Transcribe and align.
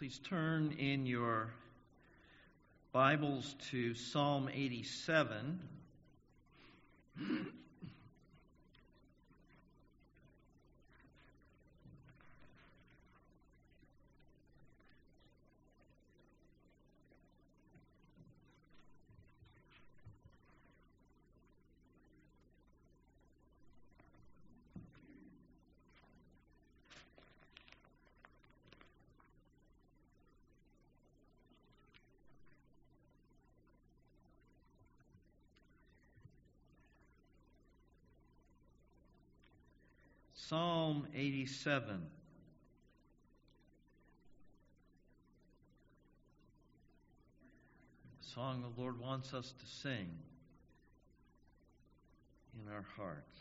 Please 0.00 0.20
turn 0.24 0.72
in 0.78 1.04
your 1.04 1.50
Bibles 2.90 3.54
to 3.70 3.92
Psalm 3.94 4.48
87. 4.50 5.60
Psalm 40.50 41.06
87. 41.14 41.94
A 48.20 48.34
song 48.34 48.60
the 48.62 48.82
Lord 48.82 48.98
wants 48.98 49.32
us 49.32 49.54
to 49.60 49.66
sing 49.66 50.08
in 52.60 52.72
our 52.72 52.84
hearts. 52.96 53.38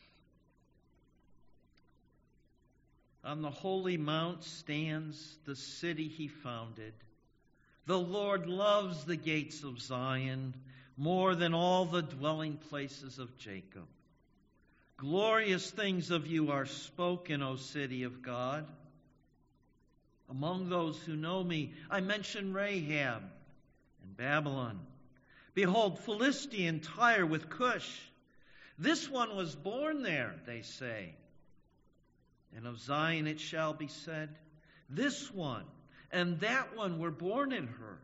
On 3.25 3.41
the 3.41 3.49
holy 3.49 3.97
mount 3.97 4.43
stands 4.43 5.39
the 5.45 5.55
city 5.55 6.07
he 6.07 6.27
founded. 6.27 6.93
The 7.87 7.97
Lord 7.97 8.45
loves 8.45 9.05
the 9.05 9.15
gates 9.15 9.63
of 9.63 9.81
Zion 9.81 10.53
more 10.95 11.33
than 11.33 11.55
all 11.55 11.85
the 11.85 12.03
dwelling 12.03 12.57
places 12.57 13.17
of 13.17 13.35
Jacob. 13.39 13.87
Glorious 14.99 15.71
things 15.71 16.11
of 16.11 16.27
you 16.27 16.51
are 16.51 16.65
spoken, 16.65 17.41
O 17.41 17.55
city 17.55 18.03
of 18.03 18.21
God. 18.21 18.67
Among 20.29 20.69
those 20.69 20.99
who 20.99 21.15
know 21.15 21.43
me, 21.43 21.73
I 21.89 22.01
mention 22.01 22.53
Rahab 22.53 23.23
and 24.03 24.17
Babylon. 24.17 24.79
Behold, 25.53 25.99
Philistine 25.99 26.81
Tyre 26.81 27.25
with 27.25 27.49
Cush. 27.49 27.99
This 28.77 29.09
one 29.09 29.35
was 29.35 29.55
born 29.55 30.03
there, 30.03 30.35
they 30.45 30.61
say. 30.61 31.15
And 32.55 32.67
of 32.67 32.79
Zion 32.79 33.25
it 33.25 33.39
shall 33.39 33.73
be 33.73 33.87
said, 33.87 34.29
This 34.89 35.33
one 35.33 35.65
and 36.11 36.39
that 36.39 36.75
one 36.75 36.99
were 36.99 37.11
born 37.11 37.51
in 37.51 37.67
her. 37.67 37.99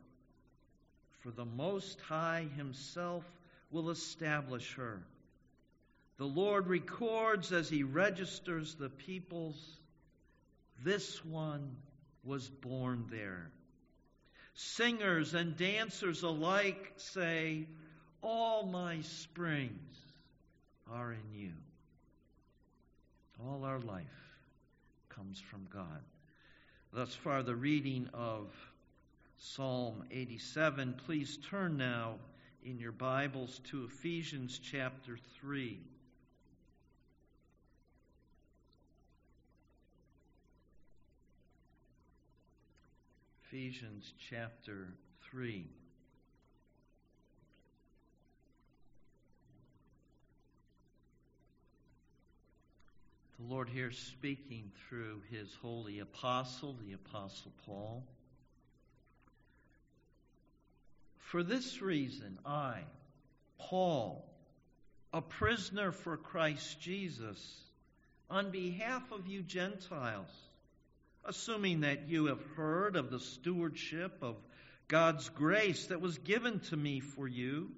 For 1.21 1.31
the 1.31 1.45
Most 1.45 1.99
High 2.01 2.47
Himself 2.55 3.23
will 3.71 3.89
establish 3.89 4.75
her. 4.75 5.01
The 6.17 6.25
Lord 6.25 6.67
records 6.67 7.51
as 7.51 7.69
he 7.69 7.83
registers 7.83 8.75
the 8.75 8.89
peoples, 8.89 9.79
this 10.83 11.23
one 11.25 11.75
was 12.23 12.49
born 12.49 13.05
there. 13.09 13.51
Singers 14.53 15.33
and 15.33 15.57
dancers 15.57 16.23
alike 16.23 16.93
say, 16.95 17.67
All 18.21 18.65
my 18.65 19.01
springs 19.01 19.97
are 20.89 21.11
in 21.11 21.37
you. 21.37 21.51
All 23.45 23.65
our 23.65 23.79
life 23.79 24.05
comes 25.09 25.41
from 25.41 25.67
God. 25.73 26.01
Thus 26.93 27.13
far, 27.13 27.43
the 27.43 27.55
reading 27.55 28.09
of 28.13 28.47
Psalm 29.37 30.05
87. 30.11 30.95
Please 31.05 31.37
turn 31.49 31.75
now 31.75 32.15
in 32.63 32.79
your 32.79 32.93
Bibles 32.93 33.59
to 33.65 33.83
Ephesians 33.83 34.57
chapter 34.63 35.17
3. 35.41 35.77
Ephesians 43.55 44.11
chapter 44.29 44.89
3. 45.31 45.65
The 53.39 53.45
Lord 53.45 53.69
here 53.69 53.91
speaking 53.91 54.73
through 54.89 55.21
his 55.31 55.47
holy 55.61 55.99
apostle, 55.99 56.75
the 56.85 56.91
apostle 56.91 57.53
Paul. 57.65 58.03
For 61.19 61.41
this 61.41 61.81
reason, 61.81 62.37
I, 62.45 62.79
Paul, 63.57 64.25
a 65.13 65.21
prisoner 65.21 65.93
for 65.93 66.17
Christ 66.17 66.81
Jesus, 66.81 67.55
on 68.29 68.51
behalf 68.51 69.13
of 69.13 69.27
you 69.27 69.43
Gentiles, 69.43 70.44
assuming 71.25 71.81
that 71.81 72.07
you 72.07 72.27
have 72.27 72.43
heard 72.55 72.95
of 72.95 73.09
the 73.09 73.19
stewardship 73.19 74.17
of 74.21 74.35
God's 74.87 75.29
grace 75.29 75.87
that 75.87 76.01
was 76.01 76.17
given 76.19 76.59
to 76.61 76.77
me 76.77 76.99
for 76.99 77.27
you, 77.27 77.71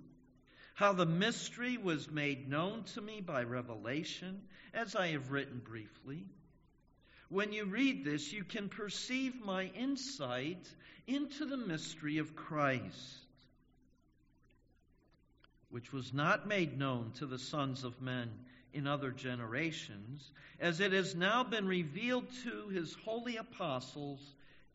how 0.75 0.93
the 0.93 1.05
mystery 1.05 1.77
was 1.77 2.11
made 2.11 2.49
known 2.49 2.83
to 2.93 3.01
me 3.01 3.21
by 3.21 3.43
revelation, 3.43 4.41
as 4.73 4.95
I 4.95 5.07
have 5.09 5.31
written 5.31 5.59
briefly. 5.63 6.25
When 7.29 7.51
you 7.51 7.65
read 7.65 8.05
this, 8.05 8.31
you 8.31 8.43
can 8.43 8.69
perceive 8.69 9.43
my 9.43 9.65
insight 9.75 10.69
into 11.07 11.45
the 11.45 11.57
mystery 11.57 12.19
of 12.19 12.35
Christ, 12.35 13.25
which 15.69 15.91
was 15.91 16.13
not 16.13 16.47
made 16.47 16.77
known 16.77 17.11
to 17.15 17.25
the 17.25 17.39
sons 17.39 17.83
of 17.83 18.01
men 18.01 18.29
in 18.77 18.85
other 18.85 19.09
generations, 19.09 20.31
as 20.59 20.79
it 20.79 20.91
has 20.91 21.15
now 21.15 21.43
been 21.43 21.67
revealed 21.67 22.27
to 22.43 22.69
his 22.69 22.95
holy 23.03 23.37
apostles 23.37 24.19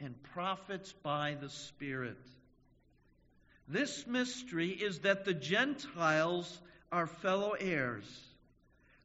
and 0.00 0.20
prophets 0.34 0.92
by 1.04 1.36
the 1.40 1.48
Spirit. 1.48 2.18
This 3.68 4.04
mystery 4.04 4.70
is 4.70 5.00
that 5.00 5.24
the 5.24 5.34
Gentiles 5.34 6.60
are 6.90 7.06
fellow 7.06 7.52
heirs, 7.52 8.04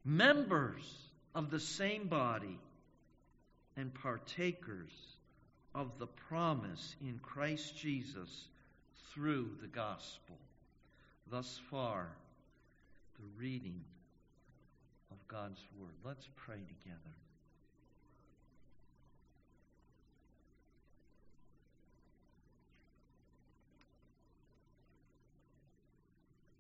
members 0.04 0.84
of 1.36 1.52
the 1.52 1.60
same 1.60 2.08
body, 2.08 2.58
and 3.76 3.94
partakers 3.94 4.92
of 5.76 6.00
the 6.00 6.08
promise 6.08 6.96
in 7.02 7.20
Christ 7.22 7.78
Jesus 7.78 8.48
through 9.14 9.52
the 9.62 9.68
gospel. 9.68 10.40
Thus 11.30 11.60
far, 11.70 12.08
the 13.20 13.28
reading 13.40 13.84
God's 15.28 15.62
Word. 15.80 15.92
Let's 16.04 16.28
pray 16.36 16.56
together. 16.56 16.98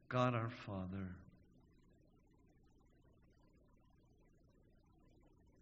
God 0.10 0.36
our 0.36 0.50
Father, 0.50 1.16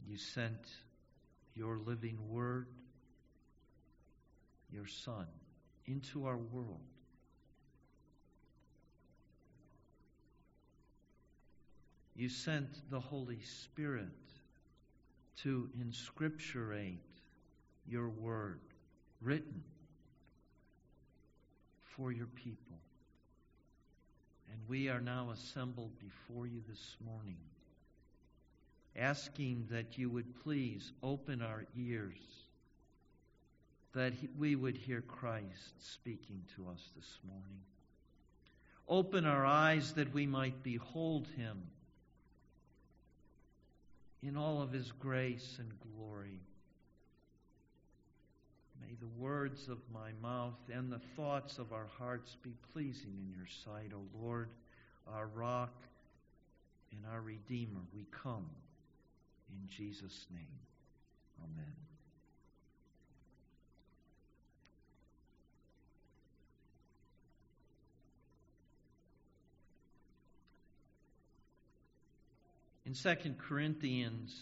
you 0.07 0.17
sent 0.17 0.67
your 1.55 1.79
living 1.85 2.17
Word, 2.29 2.67
your 4.71 4.85
Son, 4.85 5.25
into 5.87 6.25
our 6.25 6.37
world 6.37 6.79
You 12.15 12.29
sent 12.29 12.89
the 12.89 12.99
Holy 12.99 13.39
Spirit 13.41 14.07
to 15.43 15.69
inscripturate 15.77 16.99
your 17.85 18.07
word 18.07 18.61
written 19.21 19.63
for 21.83 22.13
your 22.13 22.27
people. 22.27 22.77
And 24.49 24.59
we 24.69 24.87
are 24.87 25.01
now 25.01 25.31
assembled 25.31 25.91
before 25.99 26.47
you 26.47 26.61
this 26.69 26.95
morning, 27.05 27.37
asking 28.95 29.67
that 29.71 29.97
you 29.97 30.09
would 30.09 30.41
please 30.41 30.93
open 31.03 31.41
our 31.41 31.65
ears, 31.77 32.17
that 33.93 34.13
we 34.37 34.55
would 34.55 34.77
hear 34.77 35.01
Christ 35.01 35.73
speaking 35.79 36.43
to 36.55 36.67
us 36.69 36.81
this 36.95 37.19
morning. 37.27 37.59
Open 38.87 39.25
our 39.25 39.45
eyes 39.45 39.93
that 39.93 40.13
we 40.13 40.25
might 40.25 40.63
behold 40.63 41.27
him 41.35 41.63
in 44.23 44.37
all 44.37 44.61
of 44.61 44.71
his 44.71 44.91
grace 44.91 45.57
and 45.59 45.71
glory. 45.79 46.39
May 48.81 48.95
the 48.99 49.21
words 49.21 49.67
of 49.67 49.77
my 49.93 50.11
mouth 50.21 50.59
and 50.71 50.91
the 50.91 51.01
thoughts 51.15 51.57
of 51.57 51.73
our 51.73 51.87
hearts 51.97 52.35
be 52.41 52.53
pleasing 52.73 53.13
in 53.19 53.33
your 53.35 53.47
sight, 53.63 53.91
O 53.93 54.01
Lord, 54.21 54.49
our 55.07 55.27
rock 55.27 55.73
and 56.91 57.01
our 57.11 57.21
Redeemer. 57.21 57.81
We 57.93 58.05
come 58.11 58.49
in 59.49 59.67
Jesus' 59.67 60.27
name. 60.31 60.59
Amen. 61.43 61.84
In 72.85 72.93
2 72.93 73.15
Corinthians 73.39 74.39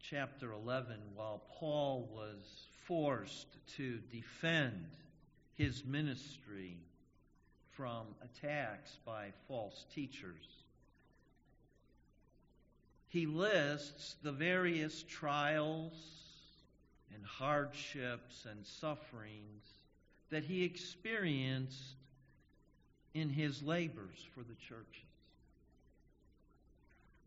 chapter 0.00 0.52
11, 0.52 0.96
while 1.14 1.42
Paul 1.58 2.06
was 2.12 2.66
forced 2.86 3.46
to 3.76 4.00
defend 4.12 4.90
his 5.54 5.82
ministry 5.82 6.76
from 7.70 8.04
attacks 8.22 8.98
by 9.06 9.28
false 9.48 9.86
teachers, 9.94 10.44
he 13.08 13.24
lists 13.24 14.16
the 14.22 14.32
various 14.32 15.04
trials 15.04 15.94
and 17.14 17.24
hardships 17.24 18.44
and 18.50 18.66
sufferings 18.66 19.62
that 20.28 20.44
he 20.44 20.64
experienced 20.64 21.96
in 23.14 23.30
his 23.30 23.62
labors 23.62 24.18
for 24.34 24.40
the 24.40 24.56
churches. 24.68 25.13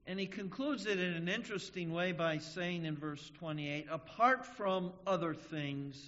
And 0.07 0.17
he 0.17 0.25
concludes 0.25 0.85
it 0.85 0.99
in 0.99 1.13
an 1.13 1.27
interesting 1.27 1.91
way 1.91 2.13
by 2.13 2.37
saying 2.37 2.85
in 2.85 2.95
verse 2.95 3.29
28 3.39 3.87
apart 3.91 4.45
from 4.45 4.93
other 5.05 5.33
things, 5.33 6.01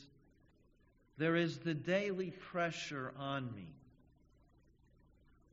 there 1.17 1.35
is 1.35 1.57
the 1.57 1.73
daily 1.73 2.31
pressure 2.31 3.11
on 3.19 3.53
me 3.53 3.67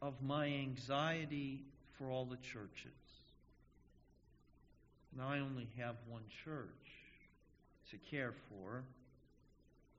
of 0.01 0.23
my 0.23 0.47
anxiety 0.47 1.65
for 1.99 2.09
all 2.09 2.25
the 2.25 2.37
churches. 2.37 2.93
Now, 5.17 5.29
I 5.29 5.41
only 5.41 5.67
have 5.79 5.97
one 6.09 6.23
church 6.45 6.69
to 7.91 7.97
care 7.97 8.35
for, 8.49 8.85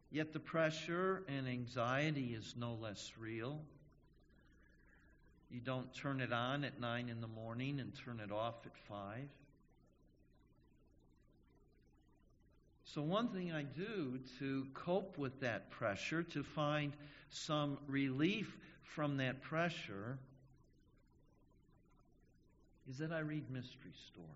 yet 0.10 0.32
the 0.32 0.40
pressure 0.40 1.24
and 1.28 1.50
anxiety 1.50 2.34
is 2.34 2.56
no 2.58 2.76
less 2.76 3.12
real. 3.20 3.60
You 5.50 5.62
don't 5.62 5.94
turn 5.94 6.20
it 6.20 6.34
on 6.34 6.64
at 6.64 6.80
9 6.80 7.10
in 7.10 7.22
the 7.22 7.28
morning 7.28 7.80
and 7.80 7.94
turn 7.96 8.20
it 8.20 8.32
off 8.32 8.66
at 8.66 8.76
5. 8.90 9.30
So, 12.84 13.02
one 13.02 13.30
thing 13.30 13.52
I 13.52 13.64
do 13.64 14.20
to 14.40 14.66
cope 14.74 15.18
with 15.18 15.40
that 15.42 15.70
pressure, 15.72 16.24
to 16.24 16.44
find 16.44 16.94
some 17.30 17.78
relief 17.88 18.58
from 18.84 19.18
that 19.18 19.42
pressure, 19.42 20.18
is 22.90 22.98
that 22.98 23.12
I 23.12 23.20
read 23.20 23.50
mystery 23.52 23.92
stories. 24.12 24.32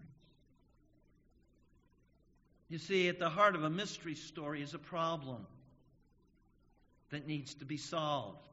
You 2.69 2.77
see, 2.77 3.09
at 3.09 3.19
the 3.19 3.29
heart 3.29 3.55
of 3.55 3.63
a 3.63 3.69
mystery 3.69 4.15
story 4.15 4.61
is 4.61 4.73
a 4.73 4.79
problem 4.79 5.45
that 7.09 7.27
needs 7.27 7.53
to 7.55 7.65
be 7.65 7.77
solved 7.77 8.50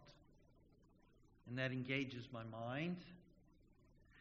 and 1.49 1.59
that 1.59 1.73
engages 1.73 2.29
my 2.33 2.43
mind. 2.45 2.97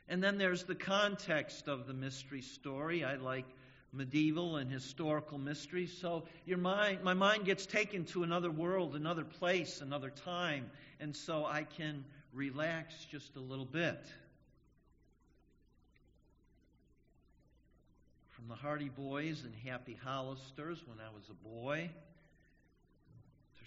And 0.10 0.24
then 0.24 0.38
there's 0.38 0.64
the 0.64 0.76
context 0.76 1.68
of 1.68 1.86
the 1.88 1.94
mystery 1.94 2.42
story. 2.42 3.04
I 3.04 3.16
like 3.16 3.46
medieval 3.92 4.58
and 4.58 4.72
historical 4.72 5.38
mysteries, 5.38 5.98
so 6.00 6.24
your 6.46 6.58
mind, 6.58 7.04
my 7.04 7.14
mind 7.14 7.46
gets 7.46 7.66
taken 7.66 8.06
to 8.06 8.24
another 8.24 8.52
world, 8.52 8.96
another 8.96 9.24
place, 9.24 9.82
another 9.82 10.10
time, 10.10 10.70
and 11.00 11.16
so 11.16 11.46
I 11.46 11.64
can 11.64 12.06
relax 12.34 13.06
just 13.06 13.36
a 13.36 13.40
little 13.40 13.66
bit. 13.66 14.06
From 18.30 18.48
the 18.48 18.56
Hardy 18.56 18.90
Boys 18.90 19.44
and 19.44 19.54
Happy 19.66 19.98
Hollisters 20.06 20.86
when 20.88 21.00
I 21.00 21.14
was 21.14 21.30
a 21.30 21.48
boy 21.48 21.90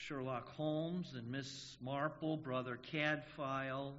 Sherlock 0.07 0.49
Holmes 0.57 1.13
and 1.15 1.31
Miss 1.31 1.77
Marple, 1.81 2.37
Brother 2.39 2.79
Cadfael, 2.91 3.93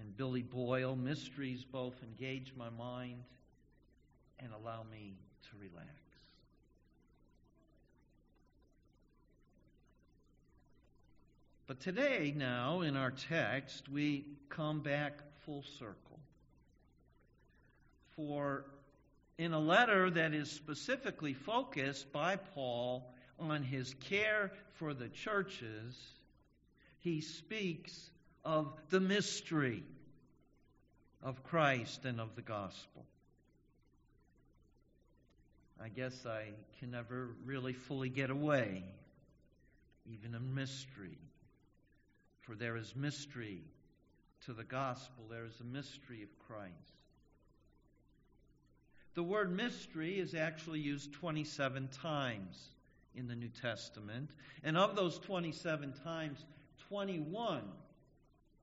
and 0.00 0.16
Billy 0.16 0.42
Boyle. 0.42 0.96
Mysteries 0.96 1.64
both 1.64 1.94
engage 2.02 2.52
my 2.56 2.70
mind 2.70 3.22
and 4.40 4.50
allow 4.52 4.84
me 4.90 5.14
to 5.50 5.56
relax. 5.60 5.90
But 11.66 11.80
today, 11.80 12.32
now, 12.34 12.80
in 12.80 12.96
our 12.96 13.10
text, 13.10 13.88
we 13.88 14.24
come 14.48 14.80
back 14.80 15.18
full 15.44 15.64
circle. 15.78 16.20
For 18.14 18.64
in 19.36 19.52
a 19.52 19.60
letter 19.60 20.08
that 20.08 20.32
is 20.32 20.50
specifically 20.50 21.34
focused 21.34 22.12
by 22.12 22.36
Paul 22.36 23.12
on 23.38 23.62
his 23.62 23.94
care 24.08 24.50
for 24.74 24.94
the 24.94 25.08
churches, 25.08 25.96
he 27.00 27.20
speaks 27.20 28.10
of 28.44 28.72
the 28.90 29.00
mystery 29.00 29.82
of 31.22 31.42
Christ 31.44 32.04
and 32.04 32.20
of 32.20 32.34
the 32.36 32.42
gospel. 32.42 33.04
I 35.82 35.88
guess 35.88 36.24
I 36.24 36.44
can 36.78 36.90
never 36.90 37.30
really 37.44 37.74
fully 37.74 38.08
get 38.08 38.30
away, 38.30 38.84
even 40.10 40.34
a 40.34 40.40
mystery. 40.40 41.18
For 42.42 42.54
there 42.54 42.76
is 42.76 42.94
mystery 42.96 43.60
to 44.46 44.52
the 44.52 44.64
gospel, 44.64 45.24
there 45.28 45.44
is 45.44 45.60
a 45.60 45.64
mystery 45.64 46.22
of 46.22 46.28
Christ. 46.46 46.72
The 49.14 49.22
word 49.22 49.54
mystery 49.54 50.18
is 50.18 50.34
actually 50.34 50.80
used 50.80 51.12
27 51.14 51.88
times 52.02 52.68
in 53.16 53.26
the 53.28 53.34
New 53.34 53.48
Testament. 53.48 54.30
And 54.62 54.76
of 54.76 54.94
those 54.94 55.18
27 55.18 55.94
times, 56.04 56.44
21, 56.88 57.62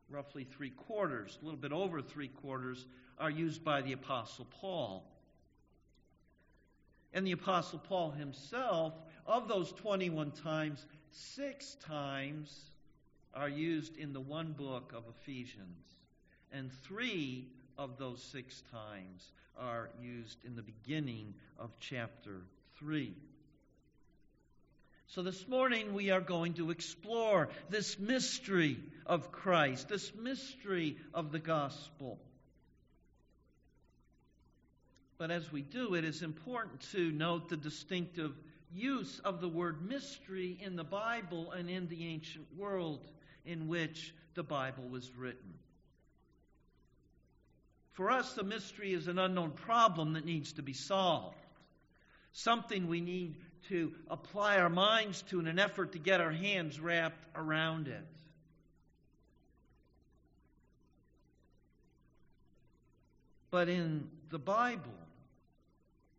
roughly 0.10 0.44
three 0.46 0.70
quarters, 0.70 1.38
a 1.42 1.46
little 1.46 1.60
bit 1.60 1.72
over 1.72 2.02
three 2.02 2.28
quarters, 2.28 2.86
are 3.20 3.30
used 3.30 3.64
by 3.64 3.82
the 3.82 3.94
Apostle 3.94 4.48
Paul. 4.62 5.04
And 7.14 7.28
the 7.28 7.32
Apostle 7.32 7.80
Paul 7.80 8.12
himself, 8.12 8.94
of 9.26 9.48
those 9.48 9.72
21 9.74 10.32
times, 10.32 10.86
six 11.12 11.76
times 11.76 12.72
are 13.34 13.50
used 13.50 13.98
in 13.98 14.14
the 14.14 14.20
one 14.20 14.54
book 14.54 14.94
of 14.96 15.04
Ephesians. 15.10 15.86
And 16.52 16.72
three 16.84 17.48
of 17.78 17.98
those 17.98 18.22
six 18.22 18.64
times 18.72 19.32
are 19.58 19.90
used 20.02 20.38
in 20.46 20.56
the 20.56 20.62
beginning 20.62 21.34
of 21.60 21.72
chapter 21.80 22.42
3. 22.78 23.14
So 25.14 25.22
this 25.22 25.48
morning 25.48 25.94
we 25.94 26.10
are 26.10 26.22
going 26.22 26.56
to 26.56 26.72
explore 26.72 27.50
this 27.70 28.00
mystery 28.00 28.80
of 29.06 29.32
Christ, 29.32 29.88
this 29.88 30.12
mystery 30.16 30.98
of 31.14 31.32
the 31.32 31.38
gospel. 31.38 32.18
But 35.20 35.30
as 35.30 35.52
we 35.52 35.62
do, 35.62 35.94
it 35.94 36.04
is 36.04 36.24
important 36.24 36.82
to 36.94 37.12
note 37.12 37.50
the 37.50 37.58
distinctive 37.58 38.32
use 38.74 39.22
of 39.24 39.40
the 39.40 39.48
word 39.48 39.88
mystery 39.88 40.58
in 40.60 40.76
the 40.76 40.84
Bible 40.84 41.52
and 41.52 41.70
in 41.70 41.88
the 41.90 42.08
ancient 42.08 42.48
world 42.58 43.06
in 43.46 43.68
which 43.68 44.16
the 44.34 44.42
Bible 44.42 44.90
was 44.90 45.08
written. 45.16 45.54
For 47.92 48.10
us, 48.10 48.34
the 48.34 48.44
mystery 48.44 48.94
is 48.94 49.08
an 49.08 49.20
unknown 49.20 49.52
problem 49.52 50.14
that 50.14 50.26
needs 50.26 50.54
to 50.54 50.64
be 50.64 50.74
solved, 50.74 51.38
something 52.32 52.88
we 52.88 53.00
need 53.00 53.36
to 53.70 53.94
apply 54.10 54.58
our 54.58 54.70
minds 54.70 55.22
to 55.24 55.40
in 55.40 55.48
an 55.48 55.60
effort 55.60 55.94
to 55.94 56.00
get 56.00 56.22
our 56.22 56.32
hands 56.32 56.80
wrapped 56.80 57.26
around 57.36 57.88
it. 57.88 58.06
But 63.52 63.70
in 63.70 64.10
the 64.30 64.40
Bible, 64.40 64.82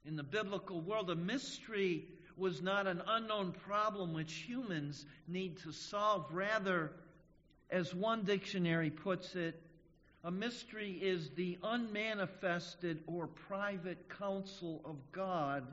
in 0.06 0.16
the 0.16 0.22
biblical 0.22 0.80
world, 0.80 1.10
a 1.10 1.16
mystery 1.16 2.04
was 2.36 2.62
not 2.62 2.86
an 2.86 3.02
unknown 3.06 3.52
problem 3.52 4.12
which 4.12 4.32
humans 4.32 5.04
need 5.26 5.58
to 5.58 5.72
solve. 5.72 6.26
Rather, 6.30 6.92
as 7.70 7.94
one 7.94 8.22
dictionary 8.22 8.90
puts 8.90 9.34
it, 9.34 9.60
a 10.22 10.30
mystery 10.30 10.92
is 10.92 11.30
the 11.30 11.58
unmanifested 11.62 13.02
or 13.06 13.26
private 13.26 14.08
counsel 14.08 14.80
of 14.84 14.96
God 15.12 15.66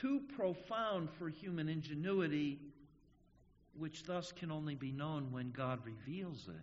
too 0.00 0.20
profound 0.36 1.10
for 1.18 1.28
human 1.28 1.68
ingenuity, 1.68 2.58
which 3.78 4.04
thus 4.04 4.32
can 4.32 4.50
only 4.50 4.74
be 4.74 4.92
known 4.92 5.32
when 5.32 5.50
God 5.50 5.80
reveals 5.84 6.48
it. 6.48 6.54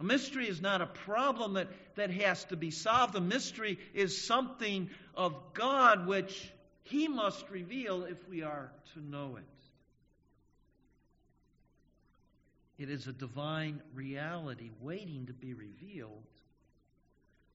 A 0.00 0.04
mystery 0.04 0.48
is 0.48 0.60
not 0.60 0.80
a 0.80 0.86
problem 0.86 1.54
that, 1.54 1.68
that 1.94 2.10
has 2.10 2.44
to 2.46 2.56
be 2.56 2.72
solved. 2.72 3.14
A 3.14 3.20
mystery 3.20 3.78
is 3.94 4.20
something 4.20 4.90
of 5.14 5.34
God 5.54 6.06
which 6.06 6.52
He 6.82 7.06
must 7.06 7.48
reveal 7.50 8.04
if 8.04 8.28
we 8.28 8.42
are 8.42 8.72
to 8.94 9.00
know 9.00 9.36
it. 9.36 9.44
It 12.82 12.90
is 12.90 13.06
a 13.06 13.12
divine 13.12 13.80
reality 13.94 14.70
waiting 14.80 15.26
to 15.26 15.32
be 15.32 15.54
revealed 15.54 16.26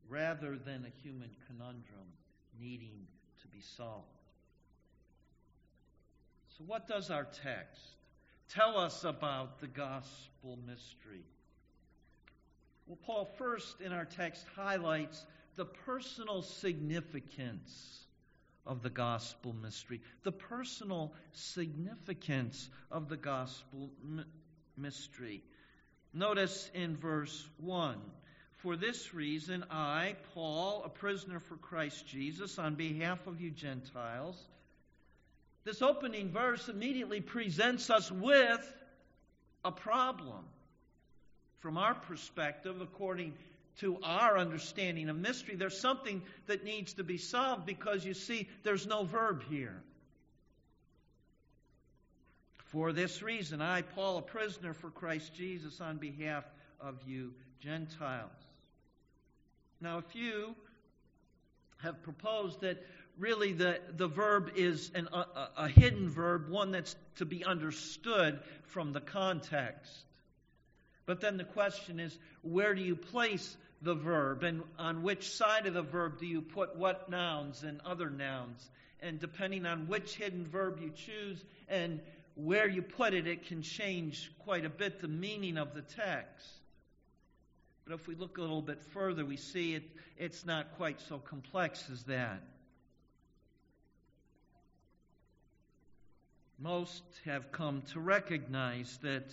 rather 0.08 0.58
than 0.58 0.86
a 0.86 1.02
human 1.04 1.30
conundrum 1.48 2.08
needing 2.62 3.08
be 3.58 3.64
solved. 3.78 4.06
So, 6.58 6.64
what 6.68 6.88
does 6.88 7.10
our 7.10 7.26
text 7.44 7.82
tell 8.54 8.78
us 8.78 9.04
about 9.04 9.60
the 9.60 9.68
gospel 9.68 10.60
mystery? 10.68 11.26
Well, 12.86 13.00
Paul 13.06 13.26
first 13.38 13.82
in 13.82 13.92
our 13.92 14.06
text 14.06 14.46
highlights 14.56 15.26
the 15.56 15.66
personal 15.66 16.44
significance 16.44 18.06
of 18.66 18.84
the 18.84 18.90
gospel 18.90 19.54
mystery. 19.54 20.02
The 20.24 20.32
personal 20.32 21.14
significance 21.32 22.70
of 22.92 23.10
the 23.10 23.18
gospel 23.18 23.90
m- 24.04 24.26
mystery. 24.78 25.42
Notice 26.14 26.70
in 26.76 26.96
verse 26.96 27.48
1 27.60 27.98
For 28.58 28.76
this 28.76 29.14
reason, 29.14 29.64
I, 29.70 30.16
Paul, 30.34 30.82
a 30.84 30.90
prisoner 30.90 31.40
for 31.40 31.58
Christ 31.58 32.08
Jesus, 32.08 32.58
on 32.58 32.76
behalf 32.76 33.28
of 33.28 33.40
you 33.40 33.52
Gentiles, 33.52 34.36
this 35.64 35.82
opening 35.82 36.32
verse 36.32 36.68
immediately 36.68 37.22
presents 37.22 37.90
us 37.90 38.12
with 38.12 38.76
a 39.64 39.72
problem. 39.72 40.44
From 41.60 41.78
our 41.78 41.94
perspective, 41.94 42.82
according 42.82 43.34
to 43.80 44.00
our 44.02 44.40
understanding 44.40 45.10
of 45.10 45.18
mystery, 45.18 45.56
there's 45.56 45.80
something 45.80 46.24
that 46.48 46.64
needs 46.64 46.94
to 46.94 47.04
be 47.04 47.18
solved 47.18 47.66
because 47.66 48.04
you 48.04 48.16
see, 48.16 48.48
there's 48.64 48.88
no 48.88 49.04
verb 49.04 49.44
here. 49.50 49.84
For 52.66 52.92
this 52.92 53.22
reason, 53.22 53.62
I, 53.62 53.84
Paul, 53.84 54.18
a 54.18 54.22
prisoner 54.22 54.74
for 54.74 54.90
Christ 54.90 55.34
Jesus, 55.36 55.80
on 55.80 55.98
behalf 55.98 56.44
of 56.82 56.96
you 57.06 57.34
Gentiles. 57.60 58.47
Now, 59.80 60.00
if 60.00 60.16
you 60.16 60.56
have 61.78 62.02
proposed 62.04 62.62
that 62.62 62.84
really 63.18 63.54
the, 63.54 63.80
the 63.96 64.08
verb 64.08 64.52
is 64.56 64.92
an, 64.96 65.08
a, 65.12 65.26
a 65.58 65.68
hidden 65.68 66.10
verb, 66.10 66.50
one 66.50 66.72
that's 66.72 66.96
to 67.18 67.26
be 67.26 67.44
understood 67.44 68.40
from 68.64 68.94
the 68.94 69.02
context. 69.02 69.92
But 71.06 71.22
then 71.22 71.38
the 71.38 71.44
question 71.44 72.00
is 72.00 72.18
where 72.42 72.76
do 72.76 72.82
you 72.82 72.96
place 72.96 73.56
the 73.82 73.96
verb 73.96 74.44
and 74.44 74.64
on 74.80 75.04
which 75.04 75.30
side 75.30 75.68
of 75.68 75.74
the 75.74 75.82
verb 75.82 76.20
do 76.20 76.26
you 76.26 76.42
put 76.42 76.76
what 76.76 77.10
nouns 77.10 77.64
and 77.64 77.80
other 77.86 78.10
nouns? 78.10 78.70
And 79.00 79.20
depending 79.20 79.66
on 79.66 79.88
which 79.88 80.16
hidden 80.16 80.46
verb 80.48 80.80
you 80.82 80.92
choose 80.92 81.44
and 81.70 82.00
where 82.36 82.68
you 82.68 82.82
put 82.82 83.14
it, 83.14 83.28
it 83.28 83.48
can 83.48 83.62
change 83.62 84.32
quite 84.40 84.66
a 84.66 84.70
bit 84.70 85.00
the 85.00 85.08
meaning 85.08 85.58
of 85.58 85.74
the 85.74 85.82
text. 85.82 86.48
But 87.88 87.96
if 87.96 88.08
we 88.08 88.16
look 88.16 88.38
a 88.38 88.42
little 88.42 88.62
bit 88.62 88.84
further, 88.92 89.26
we 89.26 89.38
see 89.38 89.74
it, 89.74 89.84
it's 90.18 90.46
not 90.46 90.76
quite 90.76 91.00
so 91.08 91.20
complex 91.20 91.86
as 91.92 92.04
that. 92.04 92.42
Most 96.60 97.04
have 97.24 97.52
come 97.52 97.84
to 97.94 98.02
recognize 98.02 98.98
that 99.04 99.32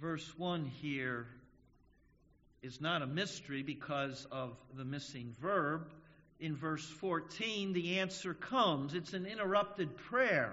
verse 0.00 0.32
1 0.38 0.70
here 0.80 1.26
is 2.62 2.80
not 2.80 3.02
a 3.02 3.06
mystery 3.06 3.64
because 3.64 4.26
of 4.30 4.52
the 4.76 4.84
missing 4.84 5.34
verb. 5.40 5.90
In 6.38 6.54
verse 6.54 6.86
14, 7.00 7.72
the 7.72 7.98
answer 7.98 8.32
comes. 8.34 8.94
It's 8.94 9.12
an 9.12 9.26
interrupted 9.26 9.96
prayer. 9.96 10.52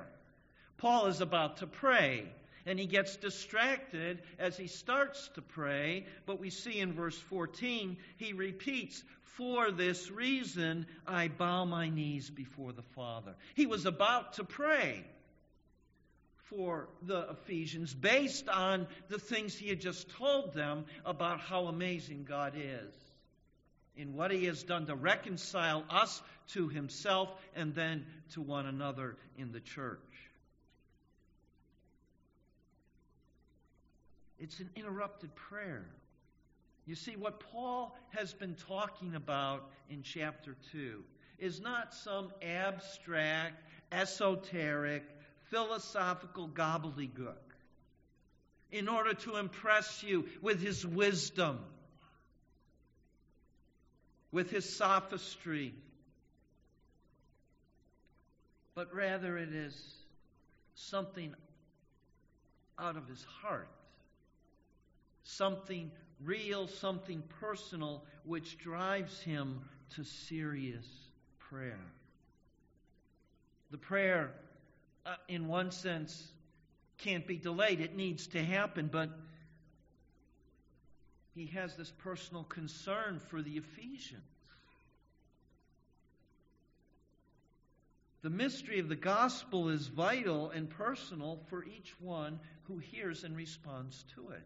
Paul 0.77 1.08
is 1.08 1.22
about 1.22 1.58
to 1.58 1.67
pray, 1.67 2.25
and 2.66 2.80
he 2.80 2.86
gets 2.86 3.16
distracted 3.18 4.22
as 4.38 4.58
he 4.58 4.68
starts 4.68 5.30
to 5.36 5.42
pray. 5.42 6.06
But 6.25 6.39
we 6.39 6.50
see 6.50 6.80
in 6.80 6.94
verse 6.94 7.18
14, 7.18 7.98
he 8.18 8.34
repeats, 8.34 9.04
For 9.24 9.72
this 9.72 10.12
reason 10.12 10.86
I 11.08 11.28
bow 11.28 11.66
my 11.66 11.89
knees 11.89 12.30
before 12.30 12.74
the 12.74 12.84
Father. 12.96 13.36
He 13.56 13.66
was 13.66 13.86
about 13.86 14.34
to 14.34 14.44
pray 14.44 15.04
for 16.50 16.89
the 17.04 17.30
Ephesians 17.30 17.94
based 17.94 18.50
on 18.50 18.88
the 19.08 19.20
things 19.20 19.56
he 19.56 19.70
had 19.70 19.80
just 19.80 20.10
told 20.12 20.54
them 20.54 20.86
about 21.06 21.39
how 21.39 21.68
amazing 21.68 22.25
God 22.28 22.54
is 22.56 22.94
in 23.96 24.16
what 24.16 24.32
he 24.32 24.46
has 24.46 24.63
done 24.63 24.86
to 24.88 24.96
reconcile 24.96 25.84
us 25.89 26.22
to 26.54 26.70
himself 26.70 27.30
and 27.56 27.75
then 27.75 28.06
to 28.32 28.42
one 28.42 28.66
another 28.66 29.18
in 29.38 29.51
the 29.51 29.60
church. 29.60 30.00
It's 34.39 34.60
an 34.60 34.69
interrupted 34.75 35.36
prayer. 35.36 35.86
You 36.86 36.96
see, 36.96 37.15
what 37.15 37.39
Paul 37.39 37.96
has 38.10 38.34
been 38.34 38.55
talking 38.67 39.15
about 39.15 39.69
in 39.89 40.01
chapter 40.01 40.55
2 40.72 41.03
is 41.38 41.62
not 41.62 41.93
some 41.93 42.31
abstract, 42.41 43.62
esoteric, 43.91 45.03
philosophical 45.50 46.48
gobbledygook. 46.48 47.36
In 48.72 48.88
order 48.88 49.13
to 49.13 49.38
impress 49.38 50.03
you 50.03 50.25
with 50.41 50.62
his 50.62 50.86
wisdom, 50.86 51.60
with 54.31 54.51
his 54.51 54.77
sophistry, 54.77 55.74
but 58.75 58.93
rather 58.93 59.38
it 59.38 59.53
is 59.53 59.75
something 60.75 61.34
out 62.77 62.96
of 62.96 63.08
his 63.08 63.24
heart, 63.41 63.67
something 65.38 65.91
real, 66.24 66.67
something 66.67 67.24
personal, 67.39 68.03
which 68.25 68.57
drives 68.57 69.21
him 69.21 69.62
to 69.95 70.03
serious 70.03 70.86
prayer. 71.39 71.79
The 73.71 73.77
prayer 73.77 74.31
uh, 75.05 75.15
in 75.27 75.48
one 75.48 75.71
sense, 75.71 76.31
can't 77.00 77.25
be 77.25 77.38
delayed. 77.38 77.79
It 77.79 77.95
needs 77.95 78.27
to 78.27 78.43
happen, 78.43 78.89
but 78.91 79.09
he 81.33 81.48
has 81.48 81.75
this 81.75 81.91
personal 82.00 82.43
concern 82.43 83.19
for 83.29 83.41
the 83.41 83.57
Ephesians. 83.57 84.21
The 88.21 88.29
mystery 88.29 88.79
of 88.79 88.89
the 88.89 88.98
gospel 88.98 89.69
is 89.69 89.88
vital 89.88 90.51
and 90.51 90.69
personal 90.69 91.39
for 91.48 91.63
each 91.63 91.95
one 92.01 92.39
who 92.63 92.77
hears 92.77 93.24
and 93.24 93.36
responds 93.36 94.03
to 94.15 94.29
it. 94.31 94.43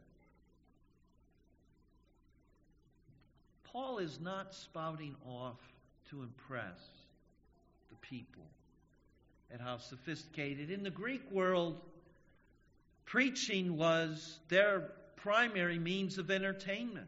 Paul 3.73 3.97
is 3.97 4.19
not 4.21 4.53
spouting 4.53 5.15
off 5.27 5.59
to 6.11 6.21
impress 6.21 6.79
the 7.89 7.95
people 8.07 8.43
at 9.51 9.59
how 9.59 9.79
sophisticated. 9.79 10.69
In 10.69 10.83
the 10.83 10.91
Greek 10.91 11.23
world, 11.31 11.81
preaching 13.05 13.75
was 13.75 14.39
their 14.47 14.91
primary 15.15 15.79
means 15.79 16.19
of 16.19 16.29
entertainment. 16.29 17.07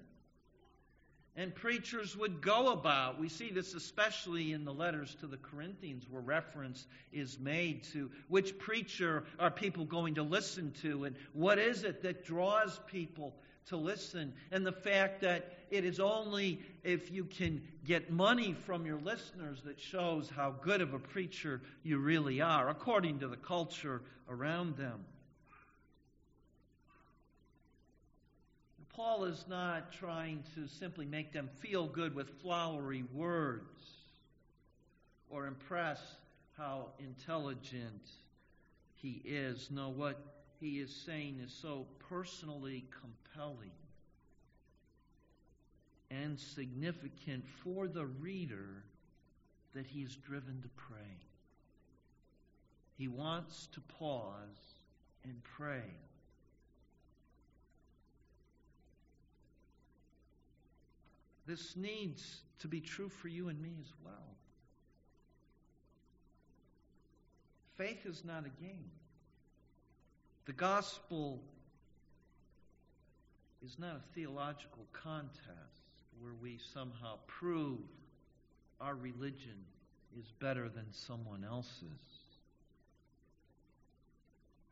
And 1.37 1.53
preachers 1.53 2.15
would 2.17 2.41
go 2.41 2.71
about. 2.71 3.19
We 3.19 3.29
see 3.29 3.51
this 3.51 3.75
especially 3.75 4.53
in 4.53 4.63
the 4.63 4.73
letters 4.73 5.15
to 5.19 5.27
the 5.27 5.37
Corinthians, 5.37 6.05
where 6.09 6.21
reference 6.21 6.87
is 7.11 7.37
made 7.37 7.83
to 7.91 8.09
which 8.29 8.57
preacher 8.57 9.25
are 9.37 9.51
people 9.51 9.85
going 9.85 10.15
to 10.15 10.23
listen 10.23 10.71
to, 10.81 11.03
and 11.03 11.15
what 11.33 11.59
is 11.59 11.83
it 11.83 12.03
that 12.03 12.25
draws 12.25 12.79
people 12.87 13.35
to 13.67 13.77
listen, 13.77 14.33
and 14.51 14.65
the 14.65 14.71
fact 14.71 15.21
that 15.21 15.51
it 15.75 15.85
is 15.85 15.99
only 15.99 16.59
if 16.83 17.11
you 17.11 17.25
can 17.25 17.61
get 17.85 18.11
money 18.11 18.55
from 18.65 18.85
your 18.85 18.99
listeners 18.99 19.61
that 19.65 19.79
shows 19.79 20.29
how 20.29 20.51
good 20.61 20.81
of 20.81 20.93
a 20.93 20.99
preacher 20.99 21.61
you 21.83 21.97
really 21.97 22.41
are, 22.41 22.69
according 22.69 23.19
to 23.19 23.27
the 23.27 23.37
culture 23.37 24.01
around 24.29 24.77
them. 24.77 25.05
Paul 28.95 29.25
is 29.25 29.43
not 29.49 29.91
trying 29.91 30.41
to 30.55 30.67
simply 30.67 31.05
make 31.05 31.33
them 31.33 31.49
feel 31.59 31.85
good 31.85 32.15
with 32.15 32.29
flowery 32.41 33.03
words 33.13 33.81
or 35.29 35.47
impress 35.47 35.99
how 36.57 36.87
intelligent 36.99 38.09
he 38.95 39.21
is. 39.25 39.69
No, 39.69 39.89
what 39.89 40.17
he 40.61 40.79
is 40.79 40.95
saying 41.05 41.41
is 41.43 41.51
so 41.51 41.85
personally 42.07 42.85
compelling 43.01 43.71
and 46.23 46.39
significant 46.39 47.43
for 47.63 47.87
the 47.87 48.05
reader 48.05 48.83
that 49.73 49.85
he 49.85 50.01
is 50.01 50.15
driven 50.15 50.61
to 50.61 50.69
pray. 50.75 51.17
He 52.97 53.07
wants 53.07 53.67
to 53.73 53.81
pause 53.99 54.79
and 55.23 55.41
pray. 55.43 55.83
This 61.45 61.75
needs 61.75 62.41
to 62.59 62.67
be 62.67 62.79
true 62.79 63.09
for 63.09 63.27
you 63.27 63.49
and 63.49 63.61
me 63.61 63.73
as 63.79 63.91
well. 64.03 64.13
Faith 67.77 68.05
is 68.05 68.23
not 68.23 68.45
a 68.45 68.63
game. 68.63 68.89
The 70.45 70.53
gospel 70.53 71.41
is 73.63 73.77
not 73.77 73.97
a 73.97 74.13
theological 74.13 74.85
contest 74.93 75.84
where 76.21 76.33
we 76.41 76.59
somehow 76.73 77.17
prove 77.27 77.79
our 78.81 78.95
religion 78.95 79.57
is 80.19 80.25
better 80.39 80.69
than 80.69 80.85
someone 80.91 81.45
else's. 81.49 81.83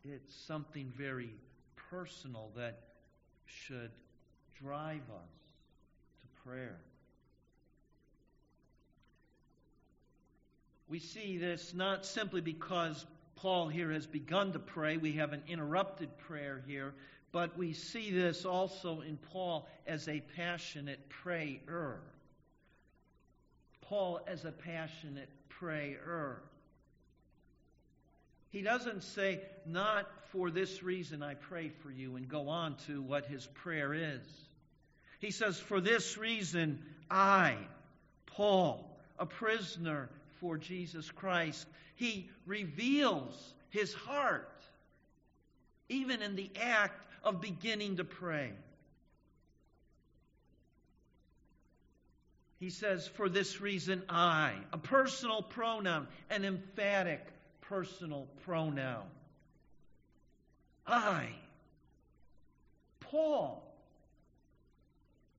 It's 0.05 0.35
something 0.47 0.91
very 0.97 1.33
personal 1.89 2.49
that 2.55 2.79
should 3.45 3.91
drive 4.61 5.01
us 5.01 5.31
to 6.21 6.49
prayer. 6.49 6.77
We 10.89 10.99
see 10.99 11.37
this 11.37 11.73
not 11.73 12.05
simply 12.05 12.41
because 12.41 13.05
Paul 13.35 13.67
here 13.67 13.91
has 13.91 14.05
begun 14.05 14.53
to 14.53 14.59
pray, 14.59 14.97
we 14.97 15.13
have 15.13 15.33
an 15.33 15.43
interrupted 15.47 16.17
prayer 16.17 16.61
here, 16.67 16.93
but 17.33 17.57
we 17.57 17.73
see 17.73 18.11
this 18.11 18.45
also 18.45 19.01
in 19.01 19.17
Paul 19.17 19.67
as 19.87 20.07
a 20.07 20.21
passionate 20.37 21.09
prayer. 21.09 21.99
Paul 23.81 24.21
as 24.27 24.45
a 24.45 24.51
passionate 24.51 25.29
prayer. 25.49 26.37
He 28.49 28.61
doesn't 28.61 29.01
say, 29.01 29.41
Not 29.65 30.07
for 30.31 30.51
this 30.51 30.83
reason 30.83 31.23
I 31.23 31.33
pray 31.33 31.69
for 31.81 31.89
you, 31.89 32.15
and 32.17 32.29
go 32.29 32.49
on 32.49 32.75
to 32.85 33.01
what 33.01 33.25
his 33.25 33.47
prayer 33.47 33.95
is. 33.95 34.21
He 35.17 35.31
says, 35.31 35.57
For 35.57 35.81
this 35.81 36.19
reason 36.19 36.83
I, 37.09 37.57
Paul, 38.27 38.95
a 39.17 39.25
prisoner 39.25 40.07
for 40.39 40.59
Jesus 40.59 41.09
Christ, 41.09 41.65
he 41.95 42.29
reveals 42.45 43.55
his 43.71 43.91
heart, 43.91 44.63
even 45.89 46.21
in 46.21 46.35
the 46.35 46.51
act 46.61 47.03
of 47.23 47.41
beginning 47.41 47.97
to 47.97 48.03
pray. 48.03 48.51
He 52.59 52.69
says, 52.69 53.07
For 53.07 53.29
this 53.29 53.59
reason, 53.61 54.03
I, 54.09 54.53
a 54.71 54.77
personal 54.77 55.41
pronoun, 55.41 56.07
an 56.29 56.45
emphatic 56.45 57.25
personal 57.61 58.27
pronoun. 58.45 59.05
I, 60.87 61.27
Paul. 62.99 63.61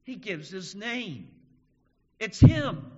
He 0.05 0.17
gives 0.17 0.50
his 0.50 0.75
name. 0.75 1.29
It's 2.21 2.38
him. 2.38 2.91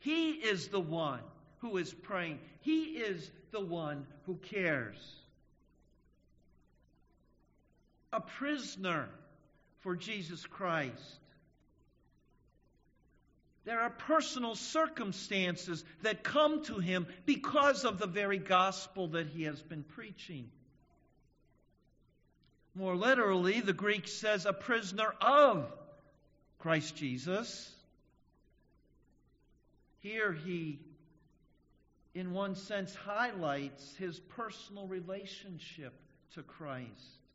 He 0.00 0.32
is 0.32 0.68
the 0.68 0.80
one 0.80 1.20
who 1.58 1.76
is 1.76 1.92
praying. 1.92 2.40
He 2.60 2.82
is 2.82 3.30
the 3.52 3.60
one 3.60 4.06
who 4.26 4.34
cares 4.34 4.98
a 8.16 8.20
prisoner 8.20 9.08
for 9.80 9.94
Jesus 9.94 10.44
Christ. 10.46 11.20
There 13.64 13.80
are 13.80 13.90
personal 13.90 14.54
circumstances 14.54 15.84
that 16.02 16.22
come 16.22 16.64
to 16.64 16.78
him 16.78 17.06
because 17.26 17.84
of 17.84 17.98
the 17.98 18.06
very 18.06 18.38
gospel 18.38 19.08
that 19.08 19.26
he 19.26 19.42
has 19.42 19.60
been 19.60 19.82
preaching. 19.82 20.48
More 22.74 22.96
literally, 22.96 23.60
the 23.60 23.72
Greek 23.72 24.08
says 24.08 24.46
a 24.46 24.52
prisoner 24.52 25.12
of 25.20 25.66
Christ 26.58 26.96
Jesus. 26.96 27.70
Here 30.00 30.32
he, 30.32 30.78
in 32.14 32.32
one 32.32 32.54
sense, 32.54 32.94
highlights 32.94 33.96
his 33.96 34.20
personal 34.20 34.86
relationship 34.86 35.92
to 36.34 36.42
Christ. 36.42 37.25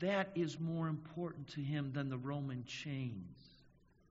That 0.00 0.30
is 0.34 0.58
more 0.58 0.88
important 0.88 1.48
to 1.48 1.60
him 1.60 1.92
than 1.92 2.08
the 2.08 2.18
Roman 2.18 2.64
chains 2.64 3.38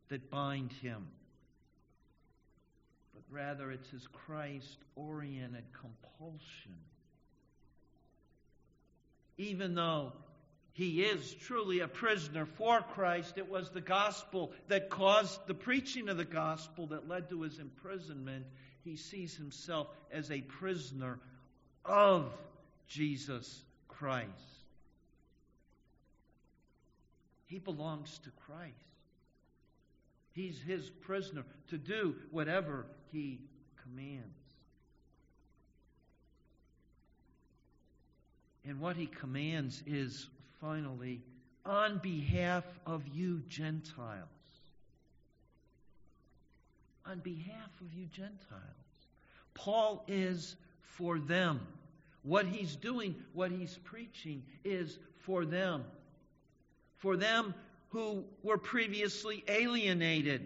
that 0.09 0.29
bind 0.29 0.71
him. 0.71 1.07
But 3.13 3.23
rather, 3.31 3.71
it's 3.71 3.89
his 3.89 4.07
Christ 4.07 4.77
oriented 4.95 5.63
compulsion. 5.73 6.75
Even 9.37 9.73
though 9.73 10.13
he 10.73 11.01
is 11.01 11.33
truly 11.33 11.79
a 11.79 11.87
prisoner 11.87 12.45
for 12.45 12.81
Christ, 12.81 13.37
it 13.37 13.49
was 13.49 13.69
the 13.69 13.81
gospel 13.81 14.51
that 14.67 14.89
caused 14.89 15.45
the 15.47 15.53
preaching 15.53 16.07
of 16.09 16.17
the 16.17 16.25
gospel 16.25 16.87
that 16.87 17.07
led 17.07 17.29
to 17.29 17.41
his 17.41 17.57
imprisonment. 17.57 18.45
He 18.83 18.95
sees 18.95 19.35
himself 19.35 19.87
as 20.11 20.29
a 20.29 20.41
prisoner 20.41 21.19
of 21.83 22.31
Jesus 22.87 23.63
Christ. 23.87 24.58
He 27.49 27.57
belongs 27.57 28.19
to 28.23 28.29
Christ. 28.45 28.75
He's 30.33 30.61
his 30.61 30.87
prisoner 31.01 31.43
to 31.69 31.77
do 31.79 32.15
whatever 32.29 32.85
he 33.11 33.39
commands. 33.81 34.23
And 38.65 38.79
what 38.79 38.95
he 38.95 39.07
commands 39.07 39.81
is 39.87 40.27
finally, 40.61 41.23
on 41.65 41.97
behalf 41.97 42.65
of 42.85 43.07
you 43.07 43.41
Gentiles. 43.49 44.27
On 47.07 47.17
behalf 47.17 47.71
of 47.81 47.91
you 47.95 48.05
Gentiles. 48.05 48.37
Paul 49.55 50.03
is 50.07 50.55
for 50.81 51.17
them. 51.17 51.61
What 52.21 52.45
he's 52.45 52.75
doing, 52.75 53.15
what 53.33 53.49
he's 53.49 53.79
preaching, 53.85 54.43
is 54.63 54.99
for 55.17 55.45
them 55.45 55.83
for 56.99 57.17
them 57.17 57.53
who 57.89 58.23
were 58.43 58.57
previously 58.57 59.43
alienated, 59.47 60.45